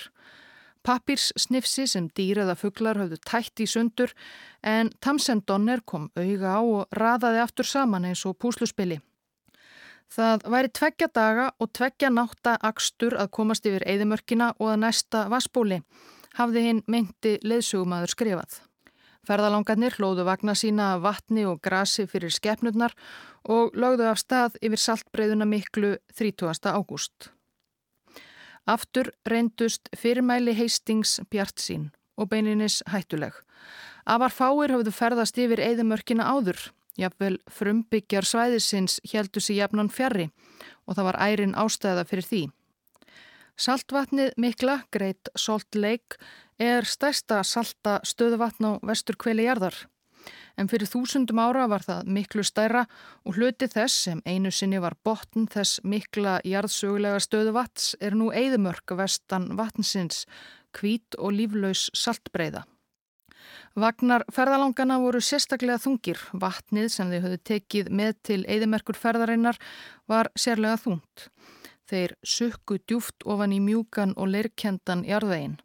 Pappirs-snifsi 0.87 1.85
sem 1.85 2.07
dýraða 2.17 2.55
fugglar 2.57 2.97
hafðu 2.97 3.19
tætt 3.27 3.61
í 3.61 3.67
sundur 3.69 4.15
en 4.65 4.89
Tamsen 5.03 5.43
Donner 5.45 5.83
kom 5.85 6.07
auga 6.15 6.55
á 6.57 6.61
og 6.63 6.97
raðaði 6.97 7.43
aftur 7.43 7.67
saman 7.67 8.07
eins 8.07 8.23
og 8.25 8.39
púsluspili. 8.41 9.01
Það 10.11 10.41
væri 10.51 10.69
tveggja 10.75 11.07
daga 11.15 11.43
og 11.63 11.69
tveggja 11.71 12.09
nátta 12.11 12.57
akstur 12.67 13.13
að 13.15 13.29
komast 13.37 13.67
yfir 13.69 13.85
eðimörkina 13.87 14.49
og 14.57 14.73
að 14.73 14.81
næsta 14.83 15.21
vassbóli, 15.31 15.77
hafði 16.35 16.63
hinn 16.65 16.81
meinti 16.91 17.37
leðsugumadur 17.47 18.11
skrifað. 18.11 18.57
Ferðalangarnir 19.23 19.95
hlóðu 19.95 20.25
vagna 20.27 20.55
sína 20.57 20.95
vatni 20.99 21.45
og 21.47 21.61
grasi 21.63 22.07
fyrir 22.11 22.33
skepnurnar 22.33 22.95
og 23.55 23.77
lögðu 23.77 24.09
af 24.09 24.19
stað 24.19 24.57
yfir 24.59 24.81
saltbreyðuna 24.83 25.47
miklu 25.47 25.93
30. 26.17 26.59
ágúst. 26.67 27.29
Aftur 28.67 29.13
reyndust 29.23 29.87
fyrirmæli 29.95 30.57
heistings 30.57 31.21
bjart 31.31 31.61
sín 31.63 31.87
og 32.17 32.33
beininis 32.33 32.81
hættuleg. 32.91 33.31
Afar 34.03 34.33
fáir 34.33 34.75
hafðu 34.75 34.91
ferðast 34.91 35.39
yfir 35.39 35.63
eðimörkina 35.63 36.27
áður 36.27 36.67
Jafnvel 36.99 37.37
frumbyggjar 37.51 38.27
svæðisins 38.27 38.99
heldur 39.13 39.43
sér 39.43 39.63
jafnan 39.63 39.91
fjari 39.91 40.29
og 40.85 40.97
það 40.97 41.07
var 41.07 41.19
ærin 41.23 41.55
ástæða 41.55 42.03
fyrir 42.09 42.27
því. 42.27 42.41
Saltvatnið 43.61 44.33
mikla, 44.41 44.81
Great 44.91 45.29
Salt 45.37 45.75
Lake, 45.75 46.17
er 46.59 46.87
stærsta 46.87 47.43
salta 47.45 47.99
stöðuvatn 48.07 48.67
á 48.67 48.71
vestur 48.85 49.17
kveli 49.19 49.45
jarðar. 49.45 49.75
En 50.59 50.69
fyrir 50.69 50.89
þúsundum 50.89 51.39
ára 51.41 51.67
var 51.71 51.85
það 51.85 52.09
miklu 52.15 52.43
stærra 52.45 52.83
og 53.25 53.37
hluti 53.37 53.69
þess 53.71 54.07
sem 54.07 54.21
einu 54.25 54.51
sinni 54.53 54.81
var 54.81 54.97
botn 55.05 55.47
þess 55.49 55.81
mikla 55.83 56.39
jarðsögulega 56.45 57.21
stöðuvats 57.23 57.95
er 58.01 58.17
nú 58.17 58.29
eigðumörk 58.33 58.93
vestan 58.99 59.51
vatnsins, 59.57 60.25
kvít 60.75 61.17
og 61.17 61.33
líflaus 61.37 61.89
saltbreyða. 61.97 62.65
Vagnar 63.71 64.25
ferðalangana 64.27 64.97
voru 64.99 65.21
sérstaklega 65.23 65.79
þungir. 65.79 66.19
Vatnið 66.35 66.89
sem 66.91 67.11
þau 67.11 67.21
höfðu 67.23 67.39
tekið 67.47 67.91
með 67.95 68.17
til 68.27 68.39
eðimerkur 68.43 68.99
ferðarinnar 68.99 69.59
var 70.11 70.27
sérlega 70.35 70.75
þungt. 70.81 71.29
Þeir 71.87 72.15
sukku 72.23 72.79
djúft 72.83 73.23
ofan 73.23 73.55
í 73.55 73.61
mjúkan 73.63 74.13
og 74.17 74.31
leirkendan 74.31 75.05
jarðvegin, 75.07 75.57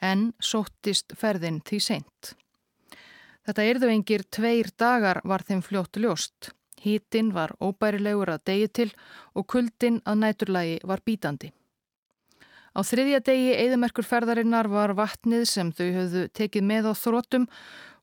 en 0.00 0.32
sóttist 0.40 1.16
ferðin 1.16 1.62
því 1.64 1.80
seint. 1.80 2.36
Þetta 3.46 3.64
erðu 3.64 3.90
engir 3.92 4.24
tveir 4.28 4.72
dagar 4.76 5.22
var 5.24 5.44
þeim 5.46 5.62
fljóttu 5.64 6.02
ljóst. 6.04 6.50
Hítinn 6.82 7.32
var 7.32 7.54
óbærilegur 7.60 8.34
að 8.34 8.44
degi 8.50 8.68
til 8.68 8.90
og 9.34 9.46
kuldinn 9.48 10.02
að 10.04 10.20
næturlægi 10.24 10.80
var 10.84 11.00
bítandi. 11.06 11.52
Á 12.76 12.84
þriðja 12.84 13.22
degi 13.24 13.52
eðimerkur 13.56 14.04
ferðarinnar 14.04 14.66
var 14.68 14.92
vatnið 14.98 15.46
sem 15.48 15.70
þau 15.72 15.86
höfðu 15.94 16.24
tekið 16.36 16.66
með 16.68 16.88
á 16.90 16.92
þrótum 16.92 17.46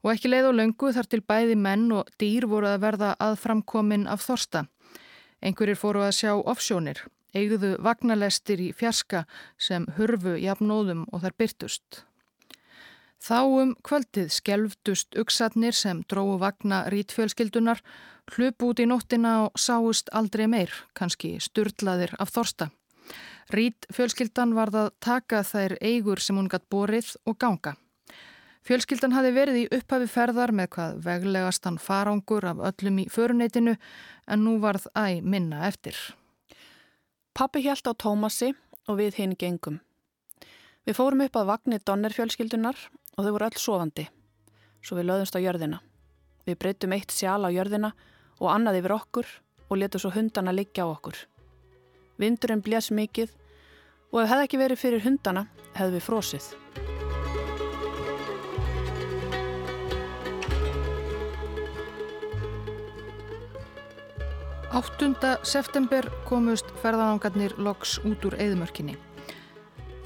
og 0.01 0.09
ekki 0.15 0.31
leið 0.31 0.47
á 0.49 0.57
löngu 0.57 0.89
þar 0.95 1.09
til 1.11 1.19
bæði 1.21 1.57
menn 1.61 1.91
og 1.93 2.09
dýr 2.17 2.47
voru 2.49 2.71
að 2.71 2.81
verða 2.81 3.11
aðframkomin 3.21 4.07
af 4.09 4.25
þorsta. 4.25 4.63
Einhverjir 5.45 5.77
fóru 5.77 6.01
að 6.01 6.17
sjá 6.17 6.33
offsjónir, 6.33 7.03
eigðu 7.37 7.75
vagnalestir 7.85 8.65
í 8.65 8.71
fjarska 8.73 9.27
sem 9.61 9.85
hurfu 9.99 10.39
jafnóðum 10.41 11.05
og 11.13 11.21
þar 11.21 11.37
byrtust. 11.37 12.03
Þá 13.23 13.39
um 13.45 13.77
kvöldið 13.85 14.33
skelvdust 14.33 15.13
uksatnir 15.21 15.77
sem 15.77 16.01
dróðu 16.09 16.41
vagna 16.41 16.87
rítfjölskyldunar, 16.89 17.85
hlup 18.33 18.65
út 18.65 18.81
í 18.81 18.89
nóttina 18.89 19.43
og 19.45 19.53
sáust 19.53 20.09
aldrei 20.11 20.49
meir, 20.49 20.73
kannski 20.97 21.37
sturdlaðir 21.37 22.17
af 22.17 22.33
þorsta. 22.33 22.73
Rít 23.53 23.87
fjölskyldan 23.93 24.55
varð 24.57 24.79
að 24.79 24.91
taka 25.03 25.43
þær 25.45 25.77
eigur 25.81 26.21
sem 26.23 26.37
hún 26.39 26.49
gatt 26.51 26.69
borið 26.71 27.15
og 27.25 27.37
ganga. 27.39 27.75
Fjölskyldan 28.63 29.11
hafi 29.11 29.33
verið 29.35 29.57
í 29.59 29.63
upphafi 29.75 30.07
ferðar 30.07 30.53
með 30.55 30.69
hvað 30.75 30.99
veglegastan 31.03 31.77
farangur 31.83 32.45
af 32.47 32.61
öllum 32.69 33.01
í 33.03 33.09
föruneytinu 33.11 33.73
en 33.75 34.45
nú 34.45 34.53
varð 34.63 34.85
æg 34.95 35.19
minna 35.19 35.65
eftir. 35.67 35.97
Pappi 37.35 37.59
hjælt 37.65 37.89
á 37.89 37.91
Tómasi 37.91 38.53
og 38.87 39.01
við 39.01 39.19
hinn 39.19 39.35
gengum. 39.35 39.81
Við 40.87 40.95
fórum 40.95 41.25
upp 41.25 41.35
að 41.35 41.49
vagnir 41.51 41.83
Donner 41.83 42.15
fjölskyldunar 42.15 42.79
og 43.17 43.25
þau 43.25 43.31
voru 43.35 43.49
öll 43.49 43.59
sofandi. 43.59 44.07
Svo 44.83 44.95
við 44.95 45.09
löðumst 45.09 45.35
á 45.35 45.43
jörðina. 45.43 45.81
Við 46.47 46.59
breytum 46.59 46.95
eitt 46.95 47.11
sjál 47.11 47.43
á 47.43 47.51
jörðina 47.51 47.91
og 48.39 48.49
annað 48.51 48.79
yfir 48.79 48.95
okkur 48.95 49.29
og 49.67 49.79
letum 49.79 50.03
svo 50.03 50.11
hundana 50.15 50.55
liggja 50.55 50.87
á 50.87 50.91
okkur. 50.91 51.19
Vindurinn 52.21 52.63
blés 52.65 52.91
mikið 52.91 53.31
og 54.13 54.23
ef 54.23 54.29
hefði 54.29 54.49
ekki 54.49 54.61
verið 54.61 54.83
fyrir 54.85 55.07
hundana 55.07 55.47
hefði 55.73 55.97
við 55.97 56.05
frosið. 56.09 56.53
8. 64.73 65.37
september 65.45 66.07
komust 66.25 66.65
ferðalangarnir 66.81 67.53
loks 67.61 67.99
út 68.09 68.23
úr 68.25 68.33
eðmörkinni. 68.41 68.95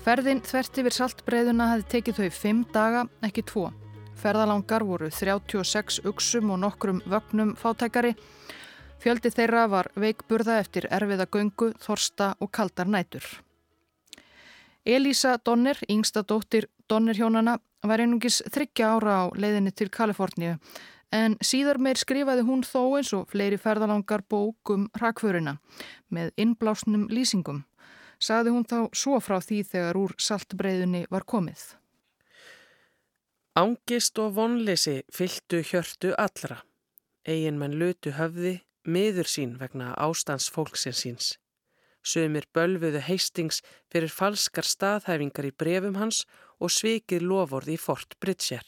Ferðin 0.04 0.42
þvert 0.44 0.80
yfir 0.82 0.96
saltbreiðuna 0.96 1.70
hefði 1.72 1.86
tekið 1.94 2.18
þau 2.18 2.36
5 2.36 2.60
daga, 2.76 3.04
ekki 3.24 3.46
2. 3.48 3.64
Ferðalangar 4.20 4.84
voru 4.84 5.08
36 5.08 6.02
uksum 6.12 6.52
og 6.52 6.60
nokkrum 6.66 7.00
vögnum 7.08 7.56
fátækari. 7.56 8.12
Fjöldi 8.98 9.30
þeirra 9.30 9.68
var 9.70 9.92
veikburða 9.96 10.58
eftir 10.60 10.88
erfiða 10.92 11.28
göngu, 11.32 11.72
þorsta 11.80 12.34
og 12.42 12.52
kaldar 12.52 12.90
nætur. 12.90 13.24
Elisa 14.86 15.38
Donner, 15.46 15.78
yngsta 15.92 16.24
dóttir 16.24 16.70
Donner 16.90 17.16
hjónana, 17.16 17.58
var 17.84 18.02
einungis 18.02 18.42
þryggja 18.52 18.94
ára 18.96 19.18
á 19.22 19.26
leiðinni 19.36 19.72
til 19.76 19.90
Kaliforníu 19.94 20.58
en 21.14 21.38
síðar 21.44 21.80
meir 21.80 22.00
skrifaði 22.00 22.44
hún 22.48 22.64
þó 22.68 22.98
eins 22.98 23.14
og 23.16 23.28
fleiri 23.32 23.58
ferðalangar 23.62 24.24
bók 24.28 24.72
um 24.74 24.88
rakföruna 25.00 25.58
með 26.10 26.34
innblásnum 26.38 27.08
lýsingum. 27.12 27.64
Saði 28.20 28.52
hún 28.52 28.66
þá 28.66 28.90
svo 28.98 29.20
frá 29.22 29.38
því 29.40 29.62
þegar 29.72 30.00
úr 30.00 30.16
saltbreyðunni 30.18 31.06
var 31.14 31.24
komið. 31.24 31.62
Ángist 33.58 34.18
og 34.22 34.36
vonleysi 34.38 35.02
fylgtu 35.14 35.62
hjörtu 35.66 36.14
allra. 36.18 36.64
Egin 37.28 37.58
menn 37.60 37.78
lutu 37.78 38.14
höfði, 38.18 38.60
miður 38.88 39.30
sín 39.30 39.58
vegna 39.62 39.92
ástands 40.00 40.48
fólksins 40.54 41.04
síns. 41.04 41.28
Sumir 42.08 42.48
bölfuðu 42.56 43.02
heistings 43.04 43.62
fyrir 43.92 44.12
falskar 44.14 44.68
staðhæfingar 44.68 45.50
í 45.50 45.56
brefum 45.62 45.98
hans 46.00 46.24
og 46.64 46.72
svikið 46.72 47.26
lofórði 47.28 47.76
í 47.76 47.82
Fort 47.82 48.16
Bridger. 48.24 48.64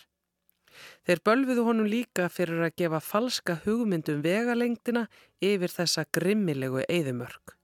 Þeir 1.07 1.21
bölfuðu 1.25 1.63
honum 1.67 1.87
líka 1.89 2.27
fyrir 2.31 2.65
að 2.67 2.75
gefa 2.81 2.99
falska 3.03 3.55
hugmyndum 3.63 4.21
vegalengdina 4.25 5.07
yfir 5.43 5.73
þessa 5.73 6.05
grimmilegu 6.15 6.83
eðimörk. 6.87 7.55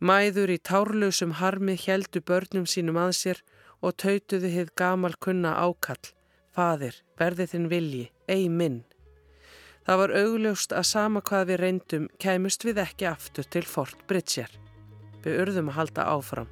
Mæður 0.00 0.52
í 0.52 0.58
tárlausum 0.60 1.36
harmi 1.40 1.76
heldu 1.80 2.20
börnum 2.20 2.66
sínum 2.68 2.98
að 3.00 3.14
sér 3.20 3.38
og 3.80 3.96
tautuðu 4.02 4.50
hið 4.52 4.74
gamal 4.76 5.14
kunna 5.20 5.54
ákall, 5.56 6.12
fadir, 6.52 7.00
verði 7.16 7.46
þinn 7.52 7.70
vilji, 7.72 8.04
ei 8.28 8.48
minn. 8.52 8.82
Það 9.86 10.00
var 10.00 10.12
augljóst 10.18 10.72
að 10.74 10.86
sama 10.88 11.20
hvað 11.22 11.42
við 11.46 11.58
reyndum 11.60 12.06
kæmust 12.18 12.64
við 12.66 12.80
ekki 12.82 13.06
aftur 13.06 13.46
til 13.46 13.62
Fort 13.70 14.00
Bridger. 14.10 14.50
Við 15.22 15.38
urðum 15.44 15.70
að 15.70 15.76
halda 15.78 16.06
áfram, 16.10 16.48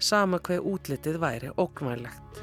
sama 0.00 0.40
hvað 0.40 0.70
útlitið 0.72 1.18
væri 1.20 1.50
ókvæmlegt. 1.52 2.40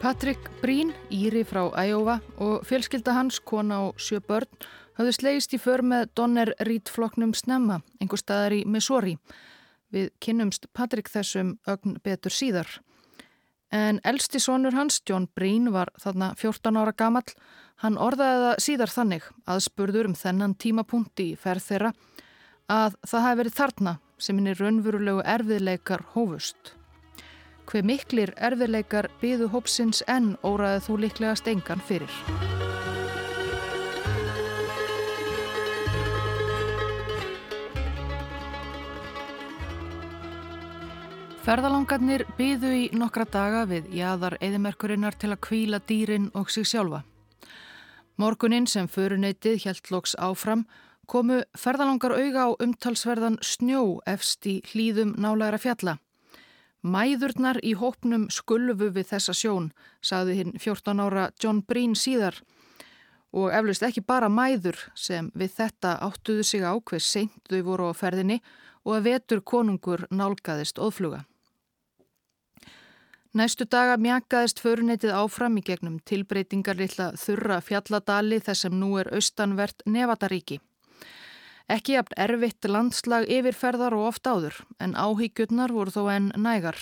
Patrik 0.00 0.48
Brín, 0.64 0.96
Íri 1.12 1.44
frá 1.44 1.68
Æjóva 1.76 2.22
og 2.40 2.64
fjölskylda 2.64 3.12
hans, 3.12 3.42
kona 3.44 3.90
og 3.90 4.00
sjö 4.00 4.24
börn, 4.24 4.48
hafðu 4.96 5.18
slegist 5.20 5.52
í 5.52 5.60
för 5.60 5.84
með 5.84 6.14
Donner 6.16 6.56
Rít-floknum 6.64 7.36
Snemma, 7.36 7.82
einhver 8.00 8.24
staðar 8.24 8.56
í 8.56 8.64
Missouri. 8.64 9.18
Við 9.94 10.10
kynnumst 10.24 10.66
Patrik 10.74 11.08
þessum 11.12 11.54
ögn 11.70 11.98
betur 12.02 12.34
síðar. 12.34 12.68
En 13.74 14.00
elsti 14.06 14.38
sonur 14.42 14.74
hans, 14.74 15.00
John 15.06 15.28
Brín, 15.34 15.70
var 15.74 15.90
þarna 15.98 16.32
14 16.38 16.78
ára 16.78 16.94
gamall. 16.94 17.34
Hann 17.82 17.98
orðaði 17.98 18.44
það 18.44 18.62
síðar 18.66 18.92
þannig, 18.94 19.28
aðspurður 19.50 20.10
um 20.10 20.16
þennan 20.18 20.54
tímapunkt 20.54 21.22
í 21.22 21.32
ferð 21.38 21.66
þeirra, 21.68 21.92
að 22.70 22.96
það 23.02 23.26
hafi 23.26 23.40
verið 23.42 23.58
þarna 23.58 23.96
sem 24.18 24.38
henni 24.38 24.54
raunverulegu 24.58 25.24
erfiðleikar 25.34 26.06
hófust. 26.14 26.74
Hver 27.66 27.86
miklir 27.88 28.34
erfiðleikar 28.36 29.10
byðu 29.22 29.50
hópsins 29.54 30.04
enn 30.06 30.34
óraði 30.44 30.84
þú 30.86 31.00
líklega 31.06 31.38
stengan 31.40 31.82
fyrir. 31.82 32.22
Ferðalangarnir 41.44 42.22
byðu 42.38 42.68
í 42.72 42.84
nokkra 42.96 43.26
daga 43.28 43.66
við 43.68 43.90
jaðar 43.92 44.38
eðimerkurinnar 44.40 45.12
til 45.20 45.28
að 45.34 45.42
kvíla 45.44 45.80
dýrin 45.84 46.30
og 46.32 46.48
sig 46.48 46.64
sjálfa. 46.64 47.02
Morgunin 48.16 48.64
sem 48.64 48.88
föruneytið 48.88 49.58
hjælt 49.66 49.90
loks 49.92 50.14
áfram 50.16 50.62
komu 51.04 51.42
ferðalangar 51.52 52.14
auga 52.16 52.46
á 52.48 52.50
umtalsverðan 52.64 53.36
snjó 53.44 53.82
efst 54.08 54.48
í 54.48 54.54
hlýðum 54.70 55.12
nálægra 55.20 55.58
fjalla. 55.60 55.94
Mæðurnar 56.80 57.60
í 57.60 57.74
hópnum 57.76 58.24
skulfu 58.32 58.88
við 58.96 59.10
þessa 59.12 59.36
sjón, 59.36 59.68
saði 60.00 60.38
hinn 60.40 60.56
14 60.56 61.04
ára 61.04 61.26
John 61.36 61.60
Breen 61.60 61.92
síðar 61.92 62.40
og 63.36 63.52
eflust 63.52 63.84
ekki 63.84 64.00
bara 64.00 64.32
mæður 64.32 64.80
sem 64.96 65.28
við 65.36 65.60
þetta 65.60 65.98
áttuðu 66.08 66.48
sig 66.48 66.64
á 66.64 66.72
hver 66.72 67.04
seint 67.04 67.52
þau 67.52 67.60
voru 67.68 67.92
á 67.92 68.00
ferðinni 68.00 68.40
og 68.88 68.96
að 68.96 69.06
vetur 69.10 69.44
konungur 69.44 70.08
nálgæðist 70.08 70.80
óðfluga. 70.80 71.26
Næstu 73.34 73.64
daga 73.66 73.96
mjakaðist 73.98 74.60
förunetið 74.62 75.10
áfram 75.18 75.56
í 75.58 75.62
gegnum 75.66 75.96
tilbreytingar 76.06 76.76
lilla 76.78 77.08
þurra 77.18 77.56
fjalladali 77.66 78.38
þess 78.38 78.62
sem 78.62 78.76
nú 78.78 78.92
er 79.00 79.10
austanvert 79.16 79.82
Nevadaríki. 79.90 80.60
Ekki 81.66 81.96
jafn 81.96 82.14
erfitt 82.14 82.68
landslag 82.70 83.26
yfirferðar 83.26 83.96
og 83.98 84.06
oft 84.12 84.30
áður, 84.30 84.60
en 84.78 84.94
áhyggjurnar 84.94 85.74
voru 85.74 85.90
þó 85.90 86.06
enn 86.14 86.30
nægar. 86.46 86.78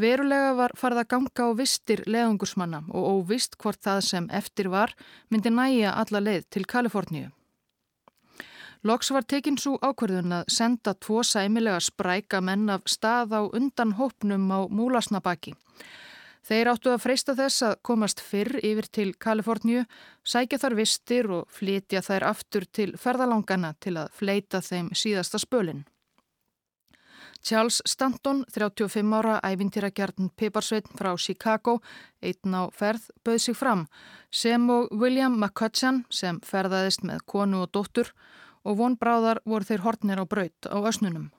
Verulega 0.00 0.54
var 0.56 0.72
farið 0.80 1.02
að 1.02 1.10
ganga 1.12 1.52
á 1.52 1.58
vistir 1.60 2.06
leðungursmanna 2.08 2.86
og 2.88 3.10
óvist 3.18 3.60
hvort 3.60 3.84
það 3.84 4.04
sem 4.08 4.32
eftir 4.32 4.72
var 4.72 4.96
myndi 5.28 5.52
næja 5.52 5.92
alla 6.00 6.24
leið 6.24 6.48
til 6.48 6.64
Kaliforníu. 6.64 7.28
Loks 8.84 9.08
var 9.16 9.24
tekinn 9.24 9.56
svo 9.56 9.78
ákverðun 9.80 10.32
að 10.42 10.50
senda 10.52 10.92
tvo 11.00 11.22
sæmilega 11.24 11.78
spræka 11.80 12.42
menn 12.44 12.68
af 12.68 12.82
stað 12.84 13.30
á 13.32 13.40
undan 13.56 13.94
hópnum 13.96 14.44
á 14.52 14.68
Múlasnabaki. 14.68 15.54
Þeir 16.44 16.68
áttu 16.74 16.92
að 16.92 17.00
freysta 17.00 17.32
þess 17.38 17.64
að 17.64 17.78
komast 17.88 18.20
fyrr 18.20 18.58
yfir 18.60 18.90
til 18.92 19.14
Kaliforníu, 19.16 19.86
sækja 20.20 20.60
þar 20.60 20.76
vistir 20.76 21.30
og 21.32 21.48
flytja 21.48 22.04
þær 22.04 22.28
aftur 22.34 22.68
til 22.68 22.90
ferðalangana 23.00 23.72
til 23.80 23.96
að 24.02 24.12
fleita 24.20 24.60
þeim 24.60 24.92
síðasta 24.92 25.40
spölinn. 25.40 25.86
Charles 27.40 27.80
Stanton, 27.88 28.44
35 28.52 29.16
ára 29.16 29.40
ævintýragjarn 29.48 30.28
Piparsveitn 30.36 30.92
frá 31.00 31.14
Chicago, 31.16 31.78
einn 32.20 32.52
á 32.52 32.68
ferð, 32.68 33.08
bauð 33.24 33.40
sig 33.48 33.56
fram, 33.56 33.88
sem 34.28 34.68
og 34.68 34.92
William 34.92 35.40
McCutcheon 35.40 36.04
sem 36.12 36.44
ferðaðist 36.44 37.04
með 37.08 37.24
konu 37.24 37.64
og 37.64 37.72
dóttur 37.72 38.12
og 38.64 38.78
vonbráðar 38.80 39.40
voru 39.44 39.68
þeir 39.68 39.84
hortnir 39.84 40.20
á 40.20 40.24
braut 40.24 40.68
á 40.68 40.78
ösnunum. 40.80 41.30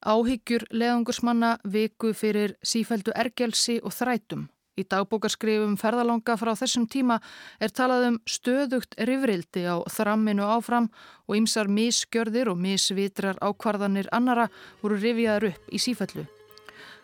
Áhyggjur 0.00 0.64
leðungursmanna 0.72 1.58
viku 1.64 2.14
fyrir 2.16 2.56
sífældu 2.64 3.12
ergelsi 3.12 3.80
og 3.84 3.92
þrætum. 3.92 4.48
Í 4.80 4.86
dagbókarskrifum 4.88 5.74
ferðalanga 5.76 6.36
frá 6.40 6.54
þessum 6.56 6.86
tíma 6.88 7.18
er 7.60 7.72
talað 7.74 8.06
um 8.08 8.16
stöðugt 8.24 8.96
rifrildi 8.96 9.66
á 9.68 9.76
þramminu 9.92 10.46
áfram 10.46 10.88
og 11.28 11.36
ymsar 11.36 11.68
misgjörðir 11.68 12.52
og 12.52 12.60
misvitrar 12.64 13.40
ákvarðanir 13.44 14.08
annara 14.16 14.48
voru 14.80 14.96
rifjaður 15.02 15.50
upp 15.52 15.68
í 15.74 15.82
sífællu. 15.84 16.24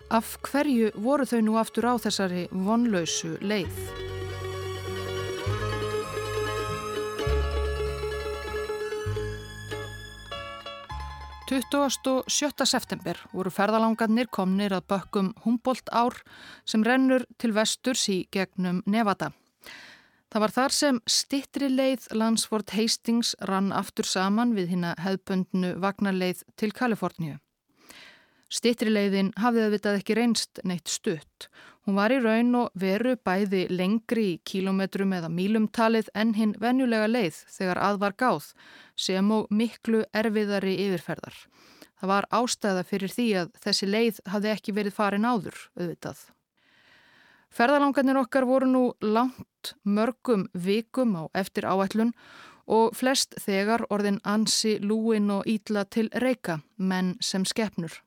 Af 0.08 0.36
hverju 0.46 0.94
voru 1.02 1.26
þau 1.26 1.40
nú 1.42 1.60
aftur 1.60 1.90
á 1.90 1.94
þessari 1.98 2.46
vonlausu 2.54 3.36
leið? 3.42 4.05
27. 11.46 12.66
september 12.66 13.18
voru 13.30 13.52
ferðalangarnir 13.54 14.26
komnir 14.34 14.72
að 14.74 14.88
bökkum 14.90 15.28
Humboldt 15.44 15.92
ár 15.94 16.16
sem 16.66 16.82
rennur 16.82 17.22
til 17.38 17.52
vesturs 17.54 18.08
í 18.10 18.16
gegnum 18.34 18.80
Nevada. 18.82 19.28
Það 20.26 20.42
var 20.42 20.54
þar 20.56 20.74
sem 20.74 20.98
stittri 21.06 21.68
leið 21.70 22.08
Lansford 22.18 22.74
Hastings 22.74 23.36
rann 23.46 23.70
aftur 23.70 24.10
saman 24.10 24.56
við 24.58 24.74
hinn 24.74 24.90
að 24.90 25.04
hefðböndnu 25.06 25.74
vagnarleið 25.86 26.42
til 26.58 26.74
Kaliforníu. 26.74 27.38
Stittri 28.46 28.92
leiðin 28.92 29.32
hafði 29.42 29.64
það 29.64 29.72
vitað 29.74 29.96
ekki 30.00 30.16
reynst 30.16 30.60
neitt 30.62 30.90
stutt. 30.90 31.48
Hún 31.86 31.98
var 31.98 32.10
í 32.14 32.18
raun 32.22 32.54
og 32.58 32.70
veru 32.78 33.16
bæði 33.26 33.66
lengri 33.70 34.26
í 34.32 34.38
kílometrum 34.46 35.12
eða 35.14 35.30
mílumtalið 35.30 36.10
en 36.14 36.32
hinn 36.34 36.54
venjulega 36.62 37.06
leið 37.10 37.40
þegar 37.56 37.82
að 37.82 38.00
var 38.02 38.16
gáð 38.18 38.48
sem 39.06 39.30
og 39.34 39.50
miklu 39.50 40.04
erfiðari 40.14 40.76
yfirferðar. 40.86 41.36
Það 41.96 42.10
var 42.12 42.28
ástæða 42.38 42.86
fyrir 42.86 43.14
því 43.14 43.26
að 43.42 43.52
þessi 43.62 43.90
leið 43.90 44.18
hafði 44.30 44.50
ekki 44.52 44.74
verið 44.76 44.96
farin 44.98 45.26
áður, 45.26 45.60
auðvitað. 45.78 46.24
Ferðalangarnir 47.56 48.18
okkar 48.20 48.46
voru 48.46 48.66
nú 48.68 48.82
langt 49.00 49.74
mörgum 49.82 50.46
vikum 50.52 51.16
á 51.16 51.22
eftir 51.34 51.66
áætlun 51.66 52.12
og 52.66 52.98
flest 52.98 53.38
þegar 53.40 53.86
orðin 53.90 54.18
ansi 54.26 54.76
lúin 54.82 55.30
og 55.30 55.46
ítla 55.46 55.86
til 55.86 56.10
reyka, 56.12 56.60
menn 56.76 57.14
sem 57.22 57.46
skeppnur. 57.46 58.05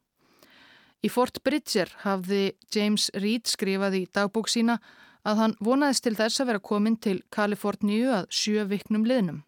Í 0.99 1.07
Fort 1.07 1.39
Bridger 1.43 1.91
hafði 2.03 2.53
James 2.75 3.07
Reed 3.15 3.47
skrifað 3.47 3.95
í 4.01 4.07
dagbók 4.11 4.49
sína 4.51 4.79
að 5.27 5.41
hann 5.41 5.55
vonaðist 5.63 6.03
til 6.03 6.15
þess 6.17 6.41
að 6.41 6.51
vera 6.51 6.63
komin 6.71 6.97
til 6.99 7.21
Kaliforníu 7.31 8.11
að 8.17 8.27
sjö 8.35 8.65
viknum 8.67 9.05
liðnum. 9.07 9.43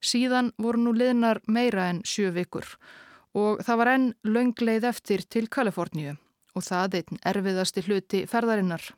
Síðan 0.00 0.52
voru 0.58 0.80
nú 0.80 0.94
liðnar 0.96 1.42
meira 1.46 1.90
en 1.92 2.02
sjö 2.08 2.32
vikur 2.32 2.66
og 3.36 3.62
það 3.64 3.78
var 3.80 3.90
enn 3.92 4.08
laungleið 4.24 4.88
eftir 4.88 5.24
til 5.28 5.46
Kaliforníu 5.48 6.16
og 6.56 6.64
það 6.64 6.98
einn 7.00 7.22
erfiðasti 7.28 7.84
hluti 7.86 8.24
ferðarinnar 8.28 8.90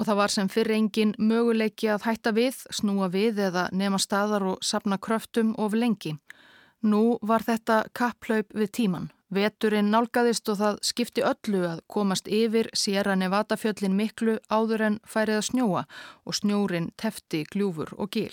og 0.00 0.08
það 0.08 0.16
var 0.16 0.32
sem 0.32 0.48
fyrir 0.48 0.78
engin 0.78 1.12
möguleiki 1.20 1.90
að 1.92 2.06
hætta 2.08 2.32
við, 2.32 2.56
snúa 2.72 3.10
við 3.12 3.42
eða 3.50 3.66
nema 3.76 4.00
staðar 4.00 4.46
og 4.54 4.62
sapna 4.64 4.96
kröftum 4.96 5.52
of 5.60 5.76
lengi. 5.76 6.14
Nú 6.80 7.18
var 7.20 7.42
þetta 7.44 7.82
kapplaup 7.92 8.54
við 8.56 8.70
tíman. 8.72 9.10
Veturinn 9.30 9.90
nálgæðist 9.92 10.48
og 10.48 10.56
það 10.58 10.78
skipti 10.88 11.22
öllu 11.22 11.60
að 11.68 11.82
komast 11.92 12.26
yfir 12.26 12.70
að 12.72 13.18
Nevada 13.20 13.56
fjöllin 13.60 13.96
miklu 13.96 14.38
áður 14.48 14.86
en 14.86 15.00
færið 15.04 15.36
að 15.36 15.48
snjóa 15.50 15.82
og 16.24 16.34
snjórin 16.34 16.90
tefti 16.96 17.44
gljúfur 17.44 17.92
og 17.98 18.10
gil. 18.10 18.32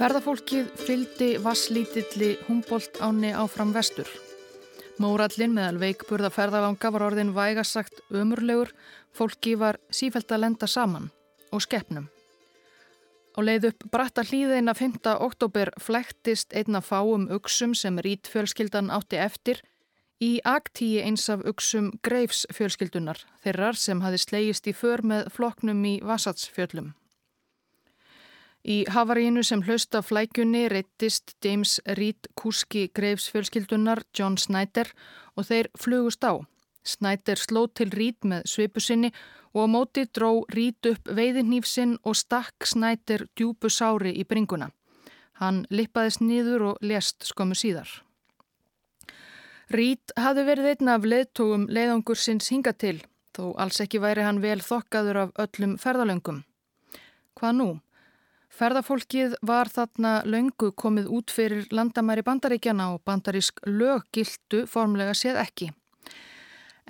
Ferðafólkið 0.00 0.66
fyldi 0.80 1.36
vasslítilli 1.38 2.38
Humboldt 2.48 2.98
áni 3.00 3.30
áfram 3.36 3.72
vestur. 3.72 4.08
Mórallin 5.00 5.54
meðal 5.56 5.78
veikburða 5.80 6.28
ferðalanga 6.28 6.90
var 6.92 7.06
orðin 7.06 7.30
vægasagt 7.32 8.02
ömurlegur, 8.12 8.68
fólki 9.16 9.56
var 9.58 9.78
sífælt 9.90 10.32
að 10.32 10.44
lenda 10.44 10.66
saman 10.66 11.10
og 11.50 11.62
skeppnum. 11.62 12.08
Á 13.36 13.38
leið 13.46 13.70
upp 13.70 13.84
bratta 13.92 14.24
hlýðeina 14.26 14.74
5. 14.74 15.00
oktober 15.22 15.70
flæktist 15.78 16.54
einna 16.54 16.80
fáum 16.82 17.28
uksum 17.30 17.74
sem 17.74 17.98
rítfjölskyldan 17.98 18.90
átti 18.90 19.20
eftir 19.22 19.62
í 20.20 20.40
aktíi 20.44 21.00
eins 21.00 21.28
af 21.32 21.44
uksum 21.48 21.92
Greifs 22.04 22.44
fjölskyldunar, 22.52 23.22
þeirrar 23.42 23.78
sem 23.78 24.02
hafi 24.04 24.18
slegist 24.20 24.66
í 24.68 24.74
för 24.76 25.02
með 25.06 25.30
floknum 25.36 25.84
í 25.88 26.00
Vassatsfjöllum. 26.04 26.92
Í 28.60 28.82
havarínu 28.92 29.40
sem 29.46 29.62
hlausta 29.64 30.02
flækjunni 30.04 30.66
reyttist 30.68 31.32
James 31.44 31.78
Reed 31.96 32.28
Kuski 32.36 32.90
greifsfjölskyldunar 32.92 34.02
John 34.12 34.36
Snyder 34.36 34.90
og 35.36 35.48
þeir 35.48 35.70
flugust 35.80 36.24
á. 36.28 36.44
Snyder 36.86 37.38
sló 37.38 37.66
til 37.74 37.90
Reed 37.92 38.24
með 38.24 38.46
svipu 38.48 38.80
sinni 38.80 39.10
og 39.54 39.66
á 39.66 39.68
móti 39.68 40.06
dró 40.06 40.44
Reed 40.54 40.86
upp 40.90 41.08
veiðinnýfsinn 41.08 41.98
og 42.04 42.16
stakk 42.16 42.66
Snyder 42.66 43.26
djúbu 43.36 43.70
sári 43.70 44.14
í 44.16 44.24
bringuna. 44.24 44.70
Hann 45.40 45.64
lippaðist 45.70 46.20
nýður 46.20 46.66
og 46.70 46.80
lest 46.84 47.24
skömmu 47.28 47.56
síðar. 47.56 47.90
Reed 49.70 50.12
hafði 50.18 50.46
verið 50.48 50.72
einn 50.72 50.90
af 50.90 51.06
leðtógum 51.06 51.68
leiðangur 51.70 52.18
sinns 52.18 52.50
hinga 52.50 52.72
til, 52.74 52.98
þó 53.36 53.54
alls 53.62 53.78
ekki 53.82 54.00
væri 54.02 54.24
hann 54.26 54.42
vel 54.42 54.58
þokkaður 54.60 55.20
af 55.24 55.36
öllum 55.44 55.76
ferðalöngum. 55.78 56.42
Hvað 57.38 57.56
nú? 57.56 57.68
Ferðafólkið 58.50 59.36
var 59.46 59.70
þarna 59.70 60.16
löngu 60.26 60.72
komið 60.74 61.06
út 61.14 61.30
fyrir 61.30 61.68
landamæri 61.70 62.24
bandaríkjana 62.26 62.90
og 62.96 63.04
bandarísk 63.06 63.62
lög 63.66 64.08
gildu 64.12 64.64
formlega 64.66 65.14
séð 65.14 65.38
ekki. 65.44 65.70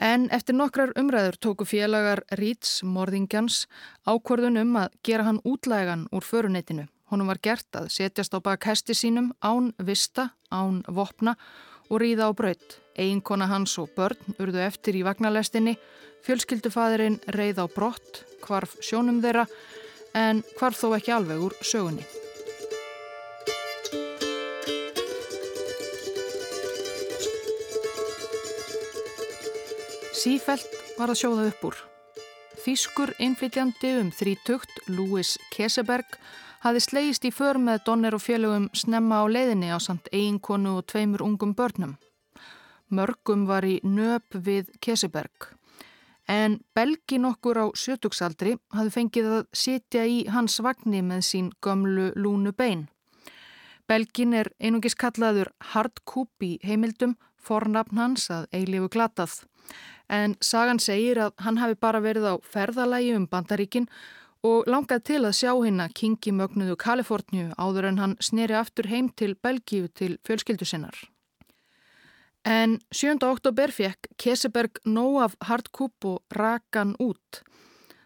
En 0.01 0.31
eftir 0.33 0.57
nokkrar 0.57 0.95
umræður 0.97 1.37
tóku 1.37 1.67
félagar 1.69 2.23
Ríts, 2.41 2.79
morðingjans, 2.89 3.67
ákvörðun 4.09 4.63
um 4.63 4.79
að 4.81 4.95
gera 5.05 5.27
hann 5.27 5.43
útlægan 5.45 6.07
úr 6.09 6.25
föruneytinu. 6.25 6.87
Honum 7.13 7.29
var 7.29 7.41
gert 7.45 7.77
að 7.77 7.91
setjast 7.93 8.33
á 8.33 8.41
bak 8.41 8.65
hesti 8.65 8.97
sínum 8.97 9.35
án 9.45 9.75
vista, 9.77 10.31
án 10.49 10.81
vopna 10.89 11.35
og 11.91 12.01
ríða 12.01 12.31
á 12.31 12.33
braut. 12.33 12.79
Einkona 12.97 13.51
hans 13.51 13.77
og 13.83 13.93
börn 13.97 14.39
urðu 14.39 14.65
eftir 14.65 14.97
í 14.97 15.05
vagnalestinni, 15.05 15.77
fjölskyldufæðurinn 16.25 17.21
reið 17.37 17.61
á 17.61 17.67
brott, 17.69 18.25
hvarf 18.47 18.79
sjónum 18.81 19.21
þeirra, 19.21 19.45
en 20.17 20.41
hvar 20.57 20.73
þó 20.73 20.95
ekki 20.97 21.13
alveg 21.13 21.45
úr 21.45 21.61
sögunni. 21.61 22.09
Sífelt 30.21 30.69
var 30.99 31.09
að 31.09 31.21
sjóða 31.23 31.47
upp 31.49 31.63
úr. 31.71 31.77
Þýskur 32.61 33.15
innflytjandi 33.25 33.93
um 34.03 34.11
þrítugt, 34.13 34.83
Louis 34.93 35.37
Keseberg, 35.55 36.19
hafi 36.61 36.83
slegist 36.85 37.25
í 37.25 37.31
för 37.33 37.57
með 37.57 37.87
donner 37.87 38.17
og 38.19 38.21
félögum 38.21 38.67
snemma 38.77 39.23
á 39.23 39.25
leiðinni 39.33 39.71
á 39.73 39.81
samt 39.81 40.11
eiginkonu 40.13 40.77
og 40.81 40.91
tveimur 40.93 41.25
ungum 41.25 41.55
börnum. 41.57 41.97
Mörgum 42.93 43.47
var 43.49 43.65
í 43.65 43.79
nöp 43.87 44.37
við 44.37 44.69
Keseberg 44.85 45.55
en 46.31 46.61
belgin 46.75 47.27
okkur 47.27 47.59
á 47.59 47.67
sjötugsaldri 47.75 48.55
hafði 48.75 48.93
fengið 48.95 49.29
að 49.35 49.47
sitja 49.63 50.05
í 50.07 50.19
hans 50.31 50.61
vagnni 50.63 51.03
með 51.03 51.25
sín 51.27 51.49
gömlu 51.65 52.11
lúnu 52.15 52.53
bein. 52.55 52.87
Belgin 53.91 54.37
er 54.39 54.53
einungis 54.63 54.95
kallaður 54.95 55.51
hardkúp 55.73 56.47
í 56.47 56.53
heimildum, 56.63 57.17
fornafn 57.35 57.99
hans 57.99 58.29
að 58.31 58.47
eilifu 58.55 58.93
glatað. 58.95 59.41
En 60.11 60.35
sagan 60.43 60.81
segir 60.83 61.21
að 61.23 61.37
hann 61.45 61.61
hafi 61.63 61.77
bara 61.79 62.03
verið 62.03 62.27
á 62.27 62.35
ferðalægi 62.43 63.15
um 63.15 63.29
bandaríkin 63.31 63.87
og 64.43 64.67
langað 64.67 65.05
til 65.11 65.21
að 65.23 65.37
sjá 65.39 65.53
hinn 65.63 65.83
að 65.85 65.95
kingi 66.01 66.33
mögnuðu 66.35 66.77
Kaliforníu 66.81 67.53
áður 67.61 67.91
en 67.93 68.01
hann 68.03 68.17
sneri 68.25 68.57
aftur 68.59 68.89
heim 68.91 69.11
til 69.15 69.37
Belgíu 69.37 69.89
til 69.95 70.17
fjölskyldu 70.27 70.67
sinnar. 70.67 70.97
En 72.45 72.79
7. 72.91 73.21
oktober 73.29 73.71
fekk 73.71 74.09
Keseberg 74.17 74.81
nóg 74.89 75.21
af 75.27 75.37
hardkúp 75.45 76.09
og 76.09 76.23
rakan 76.33 76.97
út. 76.99 77.43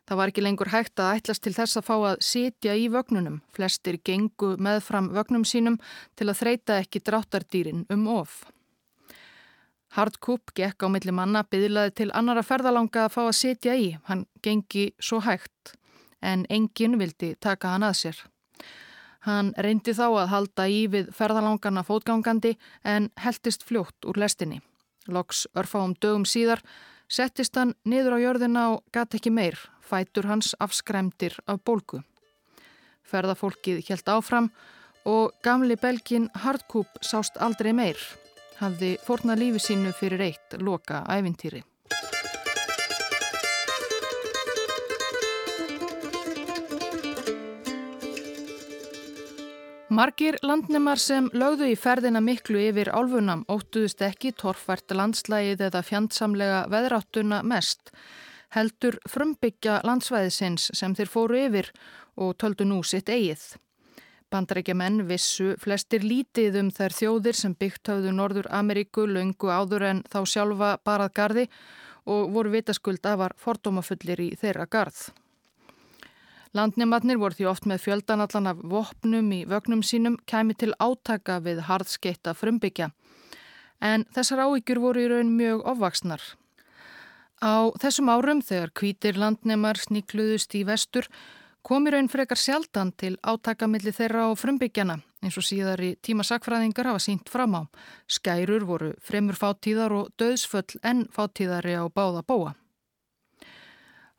Það 0.05 0.19
var 0.19 0.31
ekki 0.33 0.43
lengur 0.45 0.69
hægt 0.69 1.01
að 1.01 1.21
ætlast 1.21 1.45
til 1.47 1.55
þess 1.55 1.79
að 1.81 1.87
fá 1.87 1.95
að 1.97 2.25
sitja 2.27 2.75
í 2.77 2.91
vögnunum. 2.93 3.39
Flestir 3.55 3.97
gengu 4.05 4.57
meðfram 4.61 5.13
vögnum 5.15 5.47
sínum 5.49 5.79
til 6.19 6.29
að 6.29 6.41
þreita 6.43 6.81
ekki 6.83 7.01
dráttardýrin 7.07 7.87
um 7.95 8.05
of. 8.13 8.43
Hardkúp 9.95 10.51
gekk 10.59 10.83
á 10.83 10.89
milli 10.91 11.13
manna 11.15 11.45
byðlaði 11.47 11.93
til 12.01 12.11
annara 12.19 12.43
ferðalanga 12.43 13.05
að 13.07 13.13
fá 13.15 13.21
að 13.29 13.37
sitja 13.39 13.75
í. 13.79 13.93
Hann 14.09 14.25
gengi 14.43 14.89
svo 14.99 15.21
hægt 15.23 15.77
en 16.25 16.43
enginn 16.51 16.99
vildi 16.99 17.35
taka 17.39 17.77
hann 17.77 17.87
að 17.87 17.99
sér. 18.01 18.23
Hann 19.25 19.53
reyndi 19.57 19.95
þá 19.95 20.07
að 20.09 20.33
halda 20.33 20.67
í 20.69 20.81
við 20.91 21.13
ferðalangana 21.15 21.85
fótgangandi 21.87 22.57
en 22.83 23.07
heldist 23.23 23.63
fljótt 23.65 24.09
úr 24.09 24.19
lestinni. 24.21 24.59
Loks 25.07 25.47
örfáum 25.55 25.95
dögum 26.01 26.27
síðar 26.27 26.65
settist 27.09 27.55
hann 27.57 27.77
niður 27.87 28.19
á 28.19 28.25
jörðina 28.25 28.67
og 28.75 28.83
gæti 28.93 29.21
ekki 29.21 29.31
meir, 29.31 29.57
fætur 29.81 30.27
hans 30.27 30.57
afskræmdir 30.59 31.39
af 31.47 31.63
bólku. 31.63 32.03
Ferðafólkið 33.05 33.85
helt 33.89 34.11
áfram 34.11 34.51
og 35.07 35.33
gamli 35.45 35.77
belgin 35.77 36.31
Hardkúp 36.35 36.99
sást 37.05 37.37
aldrei 37.39 37.73
meir, 37.77 38.01
hafði 38.61 38.97
forna 39.05 39.37
lífi 39.39 39.63
sínu 39.63 39.93
fyrir 39.97 40.27
eitt 40.31 40.59
loka 40.61 41.05
ævintýri. 41.11 41.63
Margir 49.95 50.35
landnemar 50.43 50.99
sem 50.99 51.29
lögðu 51.37 51.69
í 51.71 51.75
ferðina 51.79 52.19
miklu 52.25 52.59
yfir 52.59 52.89
álfunam 52.91 53.45
óttuðust 53.53 54.01
ekki 54.03 54.33
torfært 54.35 54.91
landslægið 54.91 55.61
eða 55.69 55.83
fjandsamlega 55.87 56.63
veðráttuna 56.73 57.43
mest, 57.47 57.93
heldur 58.57 58.99
frumbyggja 59.07 59.83
landsvæðisins 59.87 60.73
sem 60.75 60.97
þeir 60.99 61.13
fóru 61.13 61.39
yfir 61.45 61.71
og 62.17 62.35
töldu 62.43 62.67
nú 62.67 62.81
sitt 62.83 63.13
eigið. 63.13 63.45
Bandarækja 64.35 64.75
menn 64.75 65.05
vissu 65.07 65.53
flestir 65.63 66.03
lítið 66.03 66.57
um 66.59 66.71
þær 66.75 66.95
þjóðir 66.97 67.37
sem 67.39 67.53
byggt 67.55 67.87
hafðu 67.93 68.11
Norður 68.17 68.49
Ameríku 68.51 69.05
löngu 69.07 69.47
áður 69.47 69.85
en 69.87 70.01
þá 70.11 70.17
sjálfa 70.27 70.71
barað 70.83 71.13
gardi 71.15 71.45
og 72.11 72.33
voru 72.35 72.51
vitaskuld 72.57 73.07
afar 73.07 73.37
fordómafullir 73.39 74.25
í 74.25 74.33
þeirra 74.41 74.67
garð. 74.67 75.05
Landnematnir 76.55 77.21
voru 77.23 77.39
því 77.39 77.47
oft 77.51 77.69
með 77.71 77.85
fjöldanallan 77.85 78.51
af 78.51 78.65
vopnum 78.75 79.31
í 79.37 79.41
vögnum 79.51 79.87
sínum 79.87 80.19
kæmi 80.27 80.59
til 80.59 80.73
átaka 80.83 81.39
við 81.45 81.63
harðskeita 81.69 82.35
frumbyggja. 82.35 82.91
En 83.79 84.03
þessar 84.19 84.49
áíkjur 84.49 84.83
voru 84.83 85.05
í 85.05 85.09
raun 85.15 85.31
mjög 85.39 85.63
ofvaksnar. 85.77 86.27
Á 87.39 87.71
þessum 87.79 88.11
árum 88.11 88.43
þegar 88.43 88.75
kvítir 88.75 89.19
landnemar 89.19 89.79
sníkluðust 89.79 90.59
í 90.59 90.67
vestur 90.67 91.07
kom 91.65 91.89
í 91.89 91.95
raun 91.95 92.11
frekar 92.13 92.39
sjaldan 92.39 92.93
til 93.01 93.15
átakamilli 93.25 93.93
þeirra 93.97 94.29
á 94.29 94.31
frumbyggjana 94.37 94.99
eins 95.25 95.39
og 95.41 95.47
síðar 95.47 95.81
í 95.81 95.95
tíma 96.05 96.25
sakfræðingar 96.27 96.91
hafa 96.91 97.01
sínt 97.01 97.31
fram 97.33 97.57
á. 97.57 97.63
Skærur 98.07 98.67
voru 98.69 98.91
fremur 99.01 99.39
fátíðar 99.39 99.95
og 99.97 100.13
döðsföll 100.21 100.77
en 100.85 101.07
fátíðari 101.09 101.79
á 101.81 101.89
báða 101.89 102.21
bóa. 102.27 102.53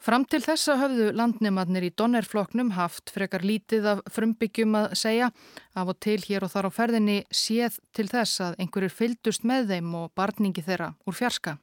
Fram 0.05 0.25
til 0.29 0.41
þessa 0.43 0.75
höfðu 0.77 1.07
landnemadnir 1.17 1.87
í 1.87 1.93
Donnerfloknum 1.97 2.75
haft 2.75 3.09
frekar 3.09 3.41
lítið 3.41 3.87
af 3.89 4.01
frumbyggjum 4.13 4.75
að 4.77 4.91
segja 5.01 5.31
af 5.73 5.89
og 5.89 5.97
til 6.03 6.19
hér 6.27 6.45
og 6.45 6.51
þar 6.53 6.69
á 6.69 6.71
ferðinni 6.75 7.15
séð 7.33 7.79
til 7.95 8.05
þess 8.11 8.43
að 8.45 8.59
einhverjur 8.61 8.93
fyldust 8.93 9.47
með 9.49 9.71
þeim 9.73 9.95
og 10.01 10.11
barningi 10.13 10.61
þeirra 10.65 10.91
úr 11.09 11.17
fjarska. 11.17 11.55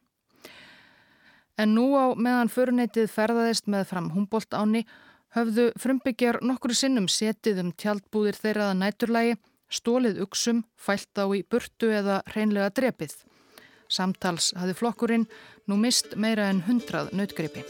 En 1.54 1.76
nú 1.76 1.92
á 1.94 2.18
meðan 2.18 2.50
föruneytið 2.50 3.12
ferðaðist 3.12 3.70
með 3.70 3.86
fram 3.92 4.10
Humboldt 4.16 4.58
áni 4.58 4.86
höfðu 5.36 5.70
frumbyggjar 5.80 6.40
nokkru 6.44 6.76
sinnum 6.76 7.08
setið 7.08 7.62
um 7.64 7.72
tjaldbúðir 7.72 8.38
þeirraða 8.38 8.78
næturlægi, 8.80 9.38
stólið 9.72 10.20
uksum, 10.26 10.64
fælt 10.76 11.16
á 11.16 11.24
í 11.32 11.42
burtu 11.48 11.92
eða 11.92 12.20
hreinlega 12.32 12.72
drepið. 12.76 13.16
Samtals 13.92 14.52
hafði 14.56 14.76
flokkurinn 14.76 15.26
nú 15.68 15.80
mist 15.80 16.16
meira 16.16 16.50
en 16.52 16.62
hundrað 16.68 17.12
nautgripi. 17.16 17.64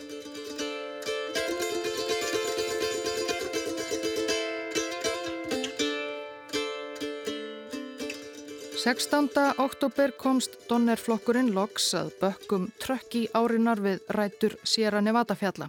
16. 8.82 9.28
oktober 9.62 10.10
komst 10.18 10.56
Donnerflokkurinn 10.66 11.52
loks 11.54 11.92
að 11.94 12.08
bökkum 12.18 12.64
trökk 12.82 13.14
í 13.14 13.22
árinar 13.30 13.78
við 13.78 14.02
rætur 14.10 14.56
Sierra 14.66 14.98
Nevada 14.98 15.36
fjalla. 15.38 15.68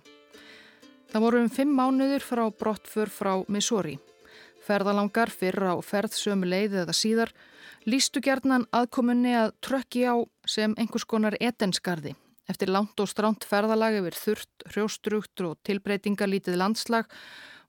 Það 1.13 1.21
voru 1.21 1.39
um 1.43 1.49
fimm 1.53 1.73
mánuður 1.77 2.23
frá 2.25 2.39
brottfur 2.57 3.09
frá 3.13 3.35
Missouri. 3.45 3.99
Ferðalangar 4.65 5.29
fyrra 5.29 5.75
og 5.77 5.83
ferð 5.85 6.15
sömu 6.17 6.47
leið 6.49 6.79
eða 6.81 6.95
síðar 6.97 7.33
lístu 7.85 8.23
gerðnan 8.25 8.65
aðkomunni 8.73 9.35
að 9.37 9.53
trökki 9.61 10.07
á 10.09 10.17
sem 10.49 10.73
einhvers 10.73 11.05
konar 11.05 11.37
etenskarði. 11.37 12.15
Eftir 12.49 12.73
langt 12.73 12.97
og 12.97 13.11
stránt 13.11 13.45
ferðalag 13.45 13.99
yfir 13.99 14.17
þurft, 14.23 14.67
hrjóstrukt 14.73 15.45
og 15.45 15.61
tilbreytingalítið 15.69 16.57
landslag 16.57 17.05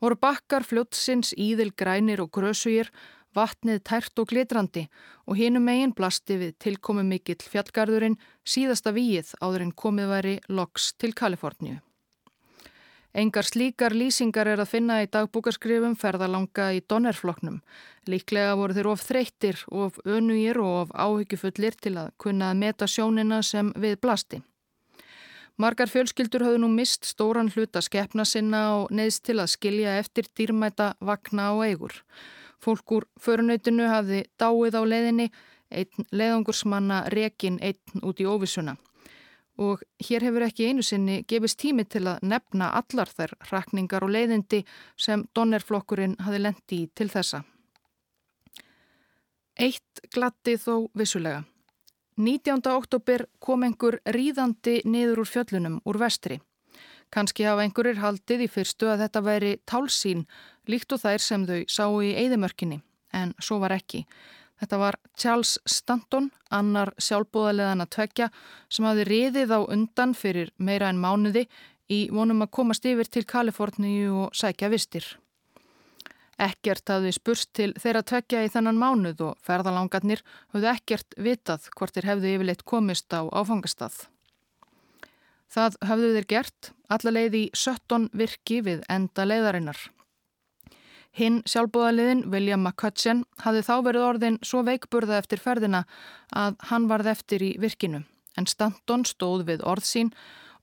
voru 0.01 0.16
bakkar 0.16 0.64
fljótsins, 0.64 1.36
íðil 1.36 1.74
grænir 1.76 2.24
og 2.24 2.32
grösugir, 2.32 2.88
vatnið 3.36 3.84
tært 3.84 4.24
og 4.24 4.32
glitrandi 4.32 4.88
og 5.28 5.36
hinum 5.36 5.68
megin 5.68 5.92
blasti 5.92 6.40
við 6.40 6.57
tilkomi 6.64 7.05
mikill 7.05 7.42
fjallgarðurinn 7.45 8.16
síðasta 8.40 8.97
víið 8.97 9.36
áður 9.45 9.68
en 9.68 9.80
komið 9.84 10.14
væri 10.16 10.38
loks 10.49 10.95
til 10.97 11.12
Kaliforníu. 11.12 11.82
Engar 13.14 13.46
slíkar 13.46 13.94
lýsingar 13.94 14.48
er 14.50 14.58
að 14.58 14.72
finna 14.72 14.96
í 15.04 15.06
dagbúkarskrifum 15.06 15.92
ferðalanga 15.94 16.72
í 16.74 16.80
Donnerfloknum. 16.90 17.60
Líklega 18.10 18.56
voru 18.58 18.74
þeir 18.74 18.88
of 18.90 19.04
þreyttir, 19.06 19.60
of 19.70 20.00
önugir 20.02 20.58
og 20.58 20.72
of 20.80 20.94
áhyggjufullir 20.98 21.76
til 21.78 21.92
að 22.00 22.08
kunna 22.18 22.48
að 22.50 22.58
meta 22.64 22.88
sjónina 22.90 23.38
sem 23.46 23.70
við 23.78 24.00
blasti. 24.02 24.40
Margar 25.62 25.86
fjölskyldur 25.86 26.42
höfðu 26.42 26.64
nú 26.64 26.70
mist 26.74 27.06
stóran 27.06 27.52
hluta 27.54 27.84
skeppna 27.86 28.24
sinna 28.26 28.64
og 28.80 28.90
neðst 28.90 29.22
til 29.28 29.38
að 29.38 29.52
skilja 29.52 29.92
eftir 30.00 30.26
dýrmæta 30.34 30.96
vakna 30.98 31.52
og 31.54 31.62
eigur. 31.68 31.94
Fólk 32.58 32.96
úr 32.96 33.06
förunöytinu 33.22 33.86
hafði 33.92 34.24
dáið 34.42 34.74
á 34.74 34.82
leiðinni, 34.82 35.28
einn 35.70 36.10
leiðangursmanna 36.10 37.04
rekin 37.14 37.60
einn 37.62 38.02
út 38.02 38.18
í 38.18 38.26
óvisuna 38.26 38.74
og 39.59 39.82
hér 40.02 40.24
hefur 40.26 40.44
ekki 40.46 40.68
einu 40.68 40.82
sinni 40.82 41.22
gefist 41.28 41.61
tími 41.62 41.84
til 41.86 42.07
að 42.11 42.22
nefna 42.26 42.72
allar 42.80 43.11
þær 43.11 43.34
rakningar 43.50 44.05
og 44.05 44.14
leiðindi 44.14 44.64
sem 44.96 45.26
Donnerflokkurinn 45.34 46.16
hafi 46.26 46.40
lendi 46.40 46.80
í 46.82 46.88
til 46.94 47.09
þessa. 47.12 47.44
Eitt 49.55 50.07
glatti 50.11 50.57
þó 50.59 50.88
vissulega. 50.98 51.44
19. 52.16 52.62
oktober 52.70 53.26
kom 53.42 53.62
einhver 53.66 54.00
ríðandi 54.07 54.80
niður 54.86 55.24
úr 55.24 55.30
fjöllunum 55.30 55.80
úr 55.86 55.98
vestri. 55.98 56.40
Kanski 57.14 57.46
hafa 57.46 57.62
einhverjir 57.62 58.00
haldið 58.02 58.46
í 58.46 58.50
fyrstu 58.50 58.88
að 58.90 59.05
þetta 59.05 59.22
væri 59.22 59.52
tálsín 59.66 60.24
líkt 60.70 60.94
og 60.94 61.02
þær 61.02 61.22
sem 61.22 61.46
þau 61.46 61.61
sáu 61.70 62.00
í 62.02 62.14
eigðimörkinni, 62.18 62.80
en 63.14 63.34
svo 63.38 63.61
var 63.62 63.74
ekki. 63.74 64.05
Þetta 64.64 64.78
var 64.80 64.96
Charles 65.20 65.58
Stanton, 65.68 66.30
annar 66.48 66.94
sjálfbúðaleðan 66.96 67.84
að 67.84 67.90
tvekja 67.98 68.28
sem 68.72 68.86
hafi 68.88 69.02
riðið 69.04 69.50
á 69.52 69.60
undan 69.60 70.14
fyrir 70.16 70.54
meira 70.56 70.88
en 70.88 71.02
mánuði 71.02 71.42
í 71.92 71.98
vonum 72.08 72.40
að 72.46 72.54
komast 72.56 72.86
yfir 72.88 73.10
til 73.12 73.26
Kaliforníu 73.28 74.14
og 74.22 74.32
sækja 74.32 74.70
vistir. 74.72 75.04
Ekkert 76.40 76.88
hafði 76.88 77.12
spurst 77.12 77.50
til 77.52 77.74
þeirra 77.76 78.00
tvekja 78.08 78.46
í 78.46 78.48
þennan 78.54 78.80
mánuð 78.80 79.20
og 79.26 79.44
ferðalangarnir 79.44 80.24
hafði 80.54 80.70
ekkert 80.72 81.18
vitað 81.26 81.68
hvort 81.76 81.92
þeir 81.92 82.08
hefðu 82.14 82.32
yfirleitt 82.32 82.64
komist 82.64 83.12
á 83.12 83.20
áfangastað. 83.20 84.06
Það 85.52 85.76
hafðu 85.90 86.14
þeir 86.16 86.30
gert 86.32 86.72
allarleið 86.88 87.36
í 87.36 87.44
17 87.52 88.08
virki 88.16 88.62
við 88.64 88.80
enda 88.88 89.28
leiðarinnar. 89.28 89.90
Hinn 91.14 91.42
sjálfbúðaliðin, 91.46 92.24
William 92.32 92.64
McCutcheon, 92.66 93.22
hafði 93.44 93.60
þá 93.62 93.74
verið 93.86 94.06
orðin 94.08 94.38
svo 94.42 94.64
veikburða 94.66 95.20
eftir 95.22 95.38
ferðina 95.38 95.84
að 96.34 96.56
hann 96.70 96.88
varð 96.90 97.12
eftir 97.12 97.44
í 97.46 97.52
virkinu. 97.62 98.02
En 98.34 98.48
Stanton 98.50 99.04
stóð 99.06 99.44
við 99.46 99.62
orð 99.62 99.86
sín 99.86 100.10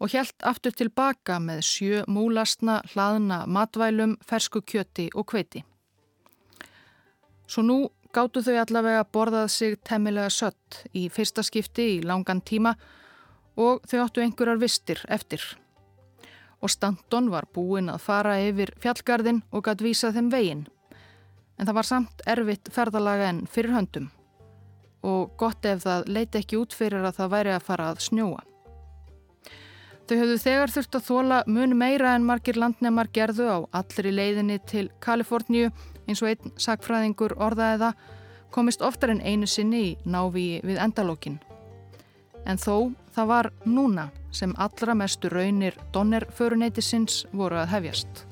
og 0.01 0.11
helt 0.11 0.35
aftur 0.43 0.75
tilbaka 0.75 1.37
með 1.39 1.63
sjö 1.63 2.03
múlastna, 2.11 2.81
hlaðna 2.91 3.45
matvælum, 3.47 4.17
fersku 4.27 4.59
kjöti 4.65 5.07
og 5.15 5.29
kveiti. 5.31 5.63
Svo 7.47 7.63
nú 7.63 7.79
gáttu 8.11 8.43
þau 8.43 8.57
allavega 8.65 9.07
borðað 9.07 9.47
sig 9.55 9.79
temmilega 9.87 10.29
sött 10.33 10.83
í 10.91 11.07
fyrsta 11.13 11.45
skipti 11.47 11.87
í 11.95 11.97
langan 12.03 12.43
tíma 12.43 12.75
og 13.55 13.85
þau 13.87 13.99
áttu 14.03 14.23
einhverjar 14.23 14.59
vistir 14.59 14.99
eftir 15.07 15.43
og 16.61 16.69
Stanton 16.69 17.29
var 17.33 17.49
búinn 17.53 17.89
að 17.89 18.03
fara 18.05 18.37
yfir 18.45 18.73
fjallgarðin 18.81 19.41
og 19.51 19.65
gætt 19.65 19.83
vísa 19.83 20.13
þeim 20.13 20.29
veginn. 20.31 20.63
En 21.57 21.67
það 21.67 21.77
var 21.77 21.89
samt 21.89 22.23
erfitt 22.29 22.71
ferðalaga 22.73 23.29
en 23.33 23.45
fyrir 23.49 23.75
höndum 23.75 24.09
og 25.01 25.33
gott 25.37 25.65
ef 25.65 25.83
það 25.85 26.07
leiti 26.13 26.41
ekki 26.41 26.59
út 26.61 26.75
fyrir 26.77 27.05
að 27.05 27.17
það 27.17 27.31
væri 27.33 27.53
að 27.55 27.67
fara 27.67 27.89
að 27.89 28.01
snjóa. 28.05 28.41
Þau 30.05 30.17
höfðu 30.19 30.37
þegar 30.43 30.73
þurft 30.75 30.97
að 30.97 31.05
þóla 31.07 31.37
mun 31.47 31.77
meira 31.77 32.15
en 32.15 32.25
margir 32.27 32.57
landnemar 32.59 33.09
gerðu 33.15 33.47
á 33.47 33.57
allri 33.81 34.11
leiðinni 34.11 34.59
til 34.67 34.89
Kaliforníu 35.01 35.69
eins 36.07 36.21
og 36.21 36.33
einn 36.33 36.57
sakfræðingur 36.59 37.37
orðaðiða 37.39 37.93
komist 38.51 38.83
oftar 38.83 39.13
en 39.13 39.23
einu 39.23 39.47
sinni 39.47 39.83
í 39.85 39.95
návi 40.03 40.59
við 40.67 40.81
endalókin. 40.83 41.39
En 42.45 42.57
þó 42.57 42.91
það 43.15 43.27
var 43.27 43.51
núna 43.65 44.09
sem 44.31 44.53
allra 44.57 44.95
mestu 44.95 45.29
raunir 45.29 45.77
Donner 45.93 46.25
föruneytisins 46.35 47.25
voru 47.35 47.59
að 47.61 47.73
hefjast. 47.75 48.25